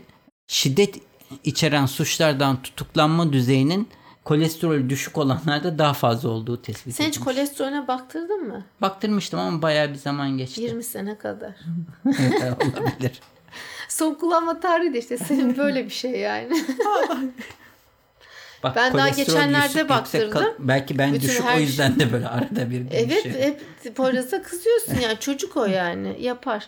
şiddet 0.47 1.01
içeren 1.45 1.87
suçlardan 1.87 2.63
tutuklanma 2.63 3.33
düzeyinin 3.33 3.89
kolesterol 4.25 4.89
düşük 4.89 5.19
olanlarda 5.19 5.79
daha 5.79 5.93
fazla 5.93 6.29
olduğu 6.29 6.63
tespit 6.63 6.95
Sen 6.95 7.09
hiç 7.09 7.21
kolesterolüne 7.21 7.89
baktırdın 7.89 8.49
mı? 8.49 8.65
Baktırmıştım 8.81 9.41
ama 9.41 9.63
bayağı 9.63 9.91
bir 9.91 9.99
zaman 9.99 10.39
geçti. 10.39 10.61
20 10.61 10.85
sene 10.85 11.19
kadar. 11.19 11.55
evet, 12.19 12.57
olabilir. 12.65 13.21
Son 13.89 14.15
kullanma 14.15 14.61
tarihi 14.61 14.95
de 14.95 14.99
işte 14.99 15.19
senin 15.19 15.57
böyle 15.57 15.85
bir 15.85 15.91
şey 15.91 16.11
yani. 16.11 16.53
Bak, 18.62 18.77
ben 18.77 18.94
daha 18.94 19.09
geçenlerde 19.09 19.66
yüksek, 19.66 19.88
baktırdım. 19.88 20.42
Yüksek, 20.42 20.59
belki 20.59 20.99
ben 20.99 21.14
Bütün 21.14 21.29
düşük 21.29 21.44
o 21.57 21.59
yüzden 21.59 21.99
de 21.99 22.12
böyle 22.12 22.29
arada 22.29 22.70
bir 22.70 22.87
Evet 22.90 23.23
şey. 23.23 23.33
hep 23.33 23.61
Poyraz'a 23.96 24.42
kızıyorsun 24.42 24.94
yani 24.94 25.18
çocuk 25.20 25.57
o 25.57 25.64
yani 25.64 26.16
yapar. 26.20 26.66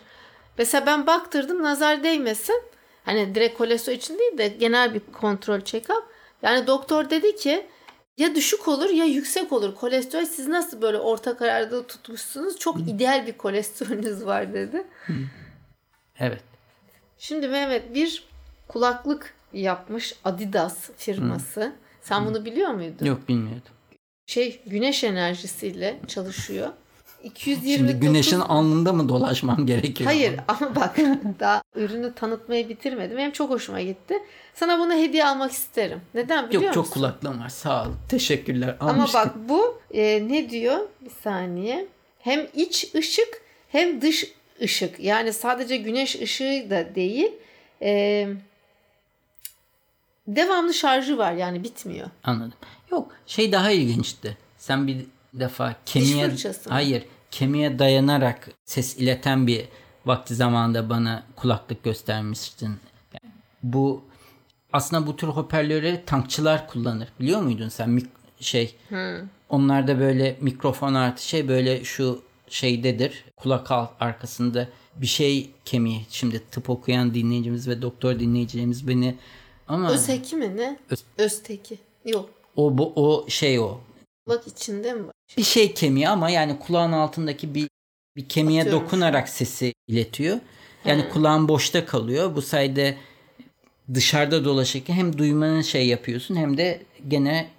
Mesela 0.57 0.85
ben 0.85 1.07
baktırdım 1.07 1.63
nazar 1.63 2.03
değmesin. 2.03 2.61
Hani 3.05 3.35
direkt 3.35 3.57
kolesterol 3.57 3.97
için 3.97 4.19
değil 4.19 4.37
de 4.37 4.47
genel 4.47 4.93
bir 4.93 5.01
kontrol 5.13 5.59
check-up. 5.59 6.03
Yani 6.41 6.67
doktor 6.67 7.09
dedi 7.09 7.35
ki 7.35 7.65
ya 8.17 8.35
düşük 8.35 8.67
olur 8.67 8.89
ya 8.89 9.05
yüksek 9.05 9.51
olur. 9.51 9.75
Kolesterol 9.75 10.25
siz 10.25 10.47
nasıl 10.47 10.81
böyle 10.81 10.97
orta 10.97 11.37
kararda 11.37 11.87
tutmuşsunuz? 11.87 12.59
Çok 12.59 12.79
ideal 12.79 13.27
bir 13.27 13.37
kolesterolünüz 13.37 14.25
var 14.25 14.53
dedi. 14.53 14.83
Evet. 16.19 16.41
Şimdi 17.17 17.47
Mehmet 17.47 17.93
bir 17.93 18.23
kulaklık 18.67 19.33
yapmış 19.53 20.15
Adidas 20.23 20.89
firması. 20.97 21.61
Hı. 21.61 21.71
Sen 22.03 22.21
Hı. 22.21 22.25
bunu 22.25 22.45
biliyor 22.45 22.69
muydun? 22.69 23.05
Yok 23.05 23.29
bilmiyordum. 23.29 23.71
Şey 24.25 24.61
güneş 24.65 25.03
enerjisiyle 25.03 25.99
çalışıyor. 26.07 26.69
229... 27.23 27.75
Şimdi 27.75 28.05
güneşin 28.07 28.39
alnında 28.39 28.93
mı 28.93 29.09
dolaşmam 29.09 29.65
gerekiyor? 29.65 30.09
Hayır 30.09 30.39
ama 30.47 30.75
bak 30.75 30.97
daha 31.39 31.63
ürünü 31.75 32.13
tanıtmayı 32.13 32.69
bitirmedim. 32.69 33.17
Benim 33.17 33.31
çok 33.31 33.49
hoşuma 33.49 33.81
gitti. 33.81 34.19
Sana 34.53 34.79
bunu 34.79 34.93
hediye 34.93 35.25
almak 35.25 35.51
isterim. 35.51 36.01
Neden 36.13 36.47
biliyor 36.47 36.63
Yok, 36.63 36.69
musun? 36.69 36.79
Yok 36.79 36.85
çok 36.85 36.93
kulaklığım 36.93 37.39
var 37.39 37.49
sağ 37.49 37.83
ol. 37.83 37.87
Teşekkürler. 38.09 38.75
Almıştım. 38.79 39.19
Ama 39.21 39.25
bak 39.25 39.49
bu 39.49 39.81
e, 39.93 40.27
ne 40.27 40.49
diyor? 40.49 40.79
Bir 41.01 41.11
saniye. 41.23 41.87
Hem 42.19 42.47
iç 42.55 42.95
ışık 42.95 43.41
hem 43.69 44.01
dış 44.01 44.33
ışık. 44.61 44.99
Yani 44.99 45.33
sadece 45.33 45.77
güneş 45.77 46.21
ışığı 46.21 46.67
da 46.69 46.95
değil. 46.95 47.31
E, 47.81 48.27
devamlı 50.27 50.73
şarjı 50.73 51.17
var 51.17 51.33
yani 51.33 51.63
bitmiyor. 51.63 52.07
Anladım. 52.23 52.57
Yok 52.91 53.11
şey 53.25 53.51
daha 53.51 53.71
ilginçti. 53.71 54.37
Sen 54.57 54.87
bir 54.87 55.05
defa 55.33 55.75
kemiğe 55.85 56.31
hayır 56.69 57.03
kemiğe 57.31 57.79
dayanarak 57.79 58.49
ses 58.65 58.97
ileten 58.97 59.47
bir 59.47 59.65
vakti 60.05 60.35
zamanında 60.35 60.89
bana 60.89 61.23
kulaklık 61.35 61.83
göstermiştin. 61.83 62.77
Yani 63.13 63.33
bu 63.63 64.03
aslında 64.73 65.07
bu 65.07 65.15
tür 65.15 65.27
hoparlörleri 65.27 66.03
tankçılar 66.05 66.67
kullanır. 66.67 67.09
Biliyor 67.19 67.41
muydun 67.41 67.69
sen? 67.69 67.89
Mik 67.89 68.07
şey 68.39 68.75
hmm. 68.89 69.29
onlarda 69.49 69.99
böyle 69.99 70.37
mikrofon 70.41 70.93
artı 70.93 71.27
şey 71.27 71.47
böyle 71.47 71.83
şu 71.83 72.21
şeydedir. 72.49 73.25
Kulak 73.35 73.71
alt 73.71 73.91
arkasında 73.99 74.67
bir 74.95 75.07
şey 75.07 75.51
kemiği. 75.65 76.05
Şimdi 76.09 76.41
tıp 76.51 76.69
okuyan 76.69 77.13
dinleyicimiz 77.13 77.67
ve 77.67 77.81
doktor 77.81 78.19
dinleyicilerimiz 78.19 78.87
beni 78.87 79.15
ama 79.67 79.91
Özteki 79.91 80.35
mi 80.35 80.57
ne? 80.57 80.79
Öz... 80.89 81.03
Özteki. 81.17 81.77
Yok. 82.05 82.29
O 82.55 82.77
bu 82.77 82.93
o 82.95 83.29
şey 83.29 83.59
o. 83.59 83.79
Kulak 84.25 84.47
içinde 84.47 84.93
mi 84.93 85.07
var? 85.07 85.13
Bir 85.37 85.43
şey 85.43 85.73
kemiği 85.73 86.09
ama 86.09 86.29
yani 86.29 86.59
kulağın 86.59 86.91
altındaki 86.91 87.55
bir 87.55 87.67
bir 88.15 88.29
kemiğe 88.29 88.61
Atıyorum 88.61 88.85
dokunarak 88.85 89.29
sesi 89.29 89.73
iletiyor. 89.87 90.37
Yani 90.85 91.01
He. 91.01 91.09
kulağın 91.09 91.47
boşta 91.47 91.85
kalıyor. 91.85 92.35
Bu 92.35 92.41
sayede 92.41 92.97
dışarıda 93.93 94.45
dolaşırken 94.45 94.93
hem 94.93 95.17
duymanın 95.17 95.61
şey 95.61 95.87
yapıyorsun 95.87 96.35
hem 96.35 96.57
de 96.57 96.81
gene 97.07 97.49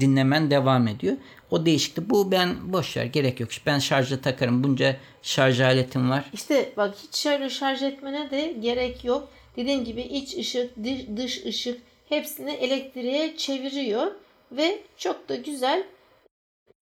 dinlemen 0.00 0.50
devam 0.50 0.88
ediyor. 0.88 1.16
O 1.50 1.66
değişikti. 1.66 2.10
Bu 2.10 2.30
ben 2.30 2.72
boş 2.72 2.96
ver 2.96 3.04
gerek 3.04 3.40
yok. 3.40 3.50
Ben 3.66 3.78
şarja 3.78 4.20
takarım. 4.20 4.64
Bunca 4.64 4.96
şarj 5.22 5.60
aletim 5.60 6.10
var. 6.10 6.30
İşte 6.32 6.72
bak 6.76 6.94
hiç 7.02 7.16
şöyle 7.16 7.50
şarj 7.50 7.82
etmene 7.82 8.30
de 8.30 8.56
gerek 8.60 9.04
yok. 9.04 9.28
Dediğim 9.56 9.84
gibi 9.84 10.02
iç 10.02 10.36
ışık, 10.36 10.76
dış 11.16 11.44
ışık 11.46 11.80
hepsini 12.08 12.50
elektriğe 12.50 13.36
çeviriyor 13.36 14.12
ve 14.52 14.78
çok 14.96 15.28
da 15.28 15.36
güzel 15.36 15.84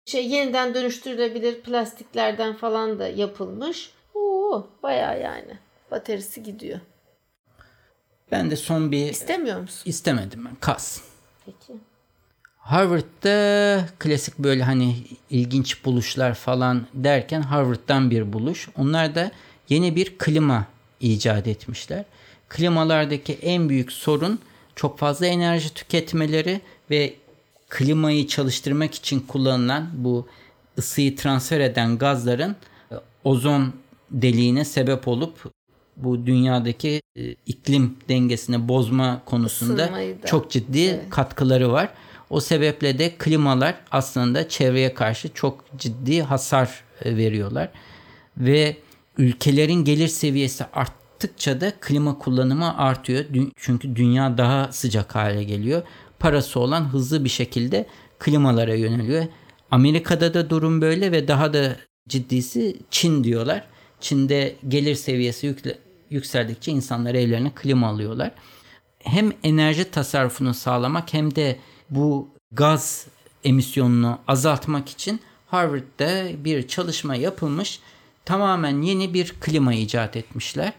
şey 0.07 0.29
yeniden 0.29 0.75
dönüştürülebilir 0.75 1.61
plastiklerden 1.61 2.55
falan 2.55 2.99
da 2.99 3.09
yapılmış. 3.09 3.91
Oo, 4.15 4.67
baya 4.83 5.15
yani. 5.15 5.59
Bataryası 5.91 6.41
gidiyor. 6.41 6.81
Ben 8.33 8.51
de 8.51 8.57
son 8.57 8.93
bir 8.93 9.11
İstemiyor 9.11 9.61
musun? 9.61 9.83
istemedim 9.85 10.45
ben. 10.45 10.55
Kas. 10.61 11.03
Peki. 11.45 11.73
Harvard'da 12.57 13.87
klasik 13.99 14.39
böyle 14.39 14.63
hani 14.63 14.97
ilginç 15.31 15.85
buluşlar 15.85 16.35
falan 16.35 16.87
derken 16.95 17.43
Harvard'dan 17.43 18.11
bir 18.11 18.33
buluş. 18.33 18.69
Onlar 18.77 19.15
da 19.15 19.31
yeni 19.69 19.97
bir 19.97 20.19
klima 20.19 20.67
icat 21.01 21.47
etmişler. 21.47 22.05
Klimalardaki 22.53 23.33
en 23.33 23.69
büyük 23.69 23.93
sorun 23.93 24.39
çok 24.77 24.99
fazla 24.99 25.27
enerji 25.27 25.75
tüketmeleri 25.75 26.61
ve 26.91 27.15
klimayı 27.69 28.27
çalıştırmak 28.27 28.95
için 28.95 29.21
kullanılan 29.21 29.89
bu 29.95 30.27
ısıyı 30.79 31.17
transfer 31.17 31.61
eden 31.61 31.99
gazların 31.99 32.57
e, 32.91 32.95
ozon 33.25 33.73
deliğine 34.11 34.65
sebep 34.65 35.09
olup 35.09 35.53
bu 35.97 36.27
dünyadaki 36.27 37.03
e, 37.17 37.23
iklim 37.47 37.97
dengesini 38.09 38.69
bozma 38.69 39.23
konusunda 39.27 39.83
Isınmayı 39.83 40.23
da. 40.23 40.27
çok 40.27 40.51
ciddi 40.51 40.81
Evet. 40.85 41.11
katkıları 41.11 41.73
var. 41.73 41.89
O 42.31 42.41
sebeple 42.41 42.99
de 42.99 43.15
klimalar 43.19 43.75
aslında 43.91 44.49
çevreye 44.49 44.95
karşı 44.95 45.29
çok 45.35 45.65
ciddi 45.79 46.23
hasar 46.23 46.85
e, 47.05 47.17
veriyorlar. 47.17 47.69
Ve 48.37 48.77
ülkelerin 49.19 49.85
gelir 49.85 50.09
seviyesi 50.09 50.65
arttıkça 51.23 51.61
da 51.61 51.73
klima 51.81 52.19
kullanımı 52.19 52.79
artıyor. 52.79 53.25
Çünkü 53.57 53.97
dünya 53.97 54.39
daha 54.39 54.73
sıcak 54.73 55.15
hale 55.15 55.45
geliyor. 55.45 55.83
Parası 56.19 56.61
olan 56.61 56.93
hızlı 56.93 57.25
bir 57.25 57.29
şekilde 57.29 57.87
klimalara 58.19 58.75
yöneliyor. 58.75 59.25
Amerika'da 59.71 60.35
da 60.35 60.51
durum 60.51 60.81
böyle 60.81 61.13
ve 61.13 61.29
daha 61.29 61.53
da 61.53 61.77
ciddisi 62.09 62.77
Çin 62.91 63.25
diyorlar. 63.25 63.65
Çin'de 64.01 64.57
gelir 64.69 64.95
seviyesi 64.95 65.47
yükle- 65.47 65.79
yükseldikçe 66.11 66.73
insanlar 66.73 67.15
evlerine 67.15 67.51
klima 67.55 67.89
alıyorlar 67.89 68.31
hem 68.99 69.33
enerji 69.43 69.91
tasarrufunu 69.91 70.55
sağlamak 70.55 71.13
hem 71.13 71.35
de 71.35 71.57
bu 71.91 72.29
gaz 72.53 73.07
emisyonunu 73.45 74.19
azaltmak 74.29 74.89
için 74.89 75.21
Harvard'da 75.47 76.45
bir 76.45 76.69
çalışma 76.69 77.15
yapılmış. 77.15 77.81
Tamamen 78.25 78.83
yeni 78.83 79.15
bir 79.15 79.33
klima 79.41 79.75
icat 79.75 80.17
etmişler. 80.17 80.73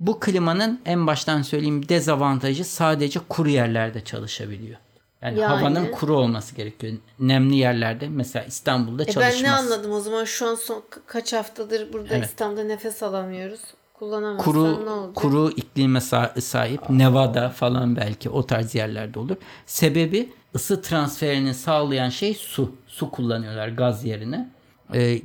Bu 0.00 0.20
klimanın 0.20 0.80
en 0.86 1.06
baştan 1.06 1.42
söyleyeyim 1.42 1.88
dezavantajı 1.88 2.64
sadece 2.64 3.20
kuru 3.28 3.48
yerlerde 3.48 4.04
çalışabiliyor. 4.04 4.78
Yani, 5.22 5.38
Yani? 5.40 5.54
havanın 5.56 5.90
kuru 5.92 6.16
olması 6.16 6.54
gerekiyor. 6.54 6.92
Nemli 7.18 7.56
yerlerde 7.56 8.08
mesela 8.08 8.44
İstanbul'da 8.44 9.02
E 9.02 9.06
çalışmaz. 9.06 9.34
ben 9.36 9.42
ne 9.42 9.52
anladım 9.52 9.92
o 9.92 10.00
zaman 10.00 10.24
şu 10.24 10.46
an 10.48 10.54
son 10.54 10.76
ka- 10.78 11.00
kaç 11.06 11.32
haftadır 11.32 11.92
burada 11.92 12.14
Evet. 12.14 12.26
İstanbul'da 12.26 12.64
nefes 12.64 13.02
alamıyoruz. 13.02 13.60
Kullanamazsan 13.94 14.44
kuru 14.52 14.84
ne 14.86 14.90
olacak? 14.90 15.14
kuru 15.14 15.50
iklime 15.56 15.98
sa- 15.98 16.40
sahip 16.40 16.90
Nevada 16.90 17.48
falan 17.48 17.96
belki 17.96 18.30
o 18.30 18.46
tarz 18.46 18.74
yerlerde 18.74 19.18
olur. 19.18 19.36
Sebebi 19.66 20.32
ısı 20.54 20.82
transferini 20.82 21.54
sağlayan 21.54 22.08
şey 22.08 22.34
su. 22.34 22.72
Su 22.86 23.10
kullanıyorlar 23.10 23.68
gaz 23.68 24.04
yerine. 24.04 24.48
Ee, 24.94 25.20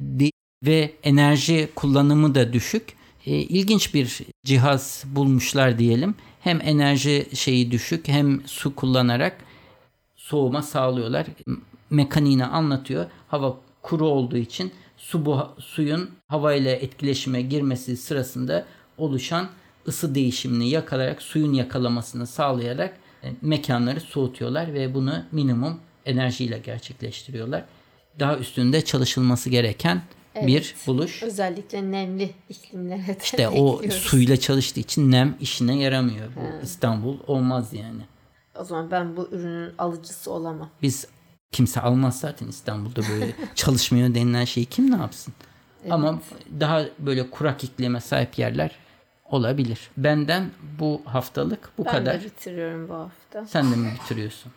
ve 0.65 0.91
enerji 1.03 1.69
kullanımı 1.75 2.35
da 2.35 2.53
düşük. 2.53 3.00
Ee, 3.25 3.31
ilginç 3.31 3.93
bir 3.93 4.21
cihaz 4.43 5.03
bulmuşlar 5.05 5.79
diyelim. 5.79 6.15
Hem 6.41 6.61
enerji 6.61 7.27
şeyi 7.33 7.71
düşük 7.71 8.07
hem 8.07 8.47
su 8.47 8.75
kullanarak 8.75 9.37
soğuma 10.15 10.61
sağlıyorlar. 10.61 11.27
Mekaniğini 11.89 12.45
anlatıyor. 12.45 13.05
Hava 13.27 13.57
kuru 13.81 14.05
olduğu 14.05 14.37
için 14.37 14.71
su 14.97 15.25
bu 15.25 15.47
suyun 15.59 16.09
hava 16.27 16.53
ile 16.53 16.71
etkileşime 16.71 17.41
girmesi 17.41 17.97
sırasında 17.97 18.65
oluşan 18.97 19.49
ısı 19.87 20.15
değişimini 20.15 20.69
yakalayarak 20.69 21.21
suyun 21.21 21.53
yakalamasını 21.53 22.27
sağlayarak 22.27 22.97
e, 23.23 23.33
mekanları 23.41 23.99
soğutuyorlar 24.01 24.73
ve 24.73 24.93
bunu 24.93 25.23
minimum 25.31 25.79
enerjiyle 26.05 26.57
gerçekleştiriyorlar. 26.57 27.63
Daha 28.19 28.37
üstünde 28.37 28.85
çalışılması 28.85 29.49
gereken 29.49 30.01
bir 30.35 30.41
Evet. 30.53 30.75
buluş. 30.87 31.23
Özellikle 31.23 31.91
nemli 31.91 32.31
iklimlere 32.49 33.07
de 33.07 33.17
İşte 33.23 33.49
o 33.49 33.81
suyla 33.89 34.37
çalıştığı 34.37 34.79
için 34.79 35.11
nem 35.11 35.35
işine 35.39 35.79
yaramıyor. 35.79 36.27
Bu 36.35 36.63
İstanbul 36.65 37.17
olmaz 37.27 37.73
yani. 37.73 38.01
O 38.59 38.63
zaman 38.63 38.91
ben 38.91 39.17
bu 39.17 39.29
ürünün 39.31 39.73
alıcısı 39.77 40.31
olamam. 40.31 40.69
Biz 40.81 41.07
kimse 41.51 41.81
almaz 41.81 42.19
zaten 42.19 42.47
İstanbul'da 42.47 43.01
böyle 43.09 43.35
çalışmıyor 43.55 44.15
denilen 44.15 44.45
şeyi 44.45 44.65
kim 44.65 44.91
ne 44.91 44.95
yapsın? 44.95 45.33
Ama 45.89 46.21
daha 46.59 46.85
böyle 46.99 47.29
kurak 47.29 47.63
iklime 47.63 47.99
sahip 48.01 48.39
yerler 48.39 48.71
olabilir. 49.29 49.79
Benden 49.97 50.49
bu 50.79 51.01
haftalık 51.05 51.69
bu 51.77 51.85
Ben 51.85 51.91
kadar. 51.91 52.21
de 52.21 52.25
bitiriyorum 52.25 52.89
bu 52.89 52.93
hafta. 52.93 53.45
Sen 53.45 53.71
de 53.71 53.75
mi 53.75 53.91
bitiriyorsun? 54.03 54.51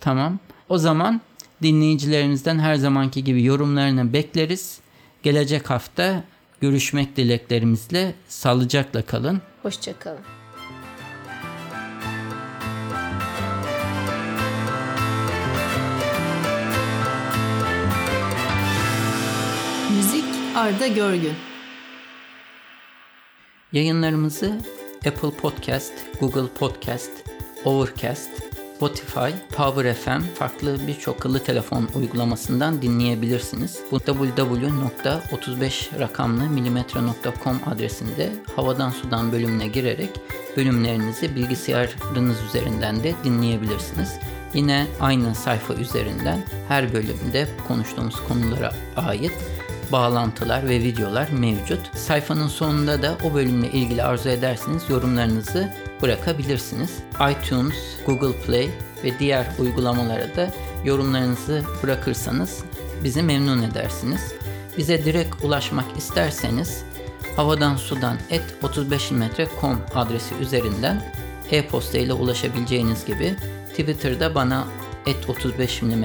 Tamam. 0.00 0.38
O 0.68 0.78
zaman 0.78 1.20
dinleyicilerimizden 1.62 2.58
her 2.58 2.74
zamanki 2.74 3.24
gibi 3.24 3.44
yorumlarını 3.44 4.12
bekleriz. 4.12 4.80
Gelecek 5.26 5.70
hafta 5.70 6.24
görüşmek 6.60 7.16
dileklerimizle 7.16 8.14
sağlıcakla 8.28 9.02
kalın. 9.02 9.42
Hoşçakalın. 9.62 10.20
Müzik 19.96 20.24
Arda 20.56 20.86
Görgün 20.86 21.34
Yayınlarımızı 23.72 24.60
Apple 25.06 25.30
Podcast, 25.30 25.92
Google 26.20 26.52
Podcast, 26.58 27.12
Overcast, 27.64 28.30
Spotify, 28.76 29.30
Power 29.56 29.94
FM 29.94 30.20
farklı 30.34 30.86
birçok 30.86 31.16
akıllı 31.16 31.38
telefon 31.38 31.88
uygulamasından 31.94 32.82
dinleyebilirsiniz. 32.82 33.80
Bu 33.90 33.96
www.35 33.96 36.00
rakamlı 36.00 36.50
milimetre.com 36.50 37.60
adresinde 37.66 38.32
havadan 38.56 38.90
sudan 38.90 39.32
bölümüne 39.32 39.66
girerek 39.66 40.10
bölümlerinizi 40.56 41.36
bilgisayarınız 41.36 42.36
üzerinden 42.48 43.02
de 43.02 43.14
dinleyebilirsiniz. 43.24 44.18
Yine 44.54 44.86
aynı 45.00 45.34
sayfa 45.34 45.74
üzerinden 45.74 46.44
her 46.68 46.92
bölümde 46.92 47.48
konuştuğumuz 47.68 48.16
konulara 48.28 48.72
ait 48.96 49.32
bağlantılar 49.92 50.68
ve 50.68 50.80
videolar 50.80 51.28
mevcut. 51.30 51.96
Sayfanın 51.96 52.48
sonunda 52.48 53.02
da 53.02 53.16
o 53.24 53.34
bölümle 53.34 53.70
ilgili 53.70 54.02
arzu 54.02 54.28
ederseniz 54.28 54.90
yorumlarınızı 54.90 55.72
bırakabilirsiniz. 56.02 56.90
iTunes, 57.30 57.74
Google 58.06 58.40
Play 58.40 58.70
ve 59.04 59.18
diğer 59.18 59.46
uygulamalara 59.58 60.36
da 60.36 60.50
yorumlarınızı 60.84 61.62
bırakırsanız 61.82 62.64
bizi 63.04 63.22
memnun 63.22 63.62
edersiniz. 63.62 64.32
Bize 64.78 65.04
direkt 65.04 65.44
ulaşmak 65.44 65.96
isterseniz 65.96 66.84
havadan 67.36 67.76
sudan 67.76 68.16
et 68.30 68.42
35mm.com 68.62 69.80
adresi 69.94 70.34
üzerinden 70.34 71.12
e-posta 71.50 71.98
ile 71.98 72.12
ulaşabileceğiniz 72.12 73.04
gibi 73.04 73.36
Twitter'da 73.70 74.34
bana 74.34 74.64
et 75.06 75.28
35 75.28 75.82
mm 75.82 76.04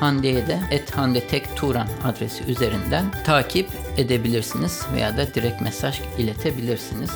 Hande'ye 0.00 0.46
de 0.46 0.60
et 0.70 0.96
Hande 0.96 1.20
Tek 1.20 1.56
Turan 1.56 1.88
adresi 2.04 2.44
üzerinden 2.44 3.04
takip 3.24 3.68
edebilirsiniz 3.96 4.82
veya 4.94 5.16
da 5.16 5.34
direkt 5.34 5.60
mesaj 5.60 6.00
iletebilirsiniz. 6.18 7.10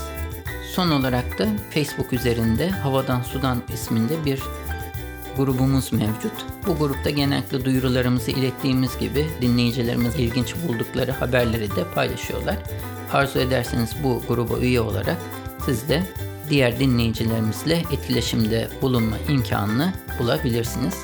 Son 0.75 0.91
olarak 0.91 1.39
da 1.39 1.47
Facebook 1.71 2.13
üzerinde 2.13 2.71
Havadan 2.71 3.23
Sudan 3.23 3.63
isminde 3.75 4.25
bir 4.25 4.43
grubumuz 5.37 5.93
mevcut. 5.93 6.33
Bu 6.67 6.79
grupta 6.79 7.11
genellikle 7.11 7.65
duyurularımızı 7.65 8.31
ilettiğimiz 8.31 8.99
gibi 8.99 9.27
dinleyicilerimiz 9.41 10.15
ilginç 10.17 10.55
buldukları 10.69 11.13
haberleri 11.13 11.77
de 11.77 11.85
paylaşıyorlar. 11.95 12.57
Arzu 13.13 13.39
ederseniz 13.39 13.91
bu 14.05 14.23
gruba 14.29 14.59
üye 14.59 14.81
olarak 14.81 15.17
siz 15.65 15.89
de 15.89 16.03
diğer 16.51 16.79
dinleyicilerimizle 16.79 17.83
etkileşimde 17.93 18.69
bulunma 18.83 19.17
imkanını 19.29 19.93
bulabilirsiniz. 20.19 20.95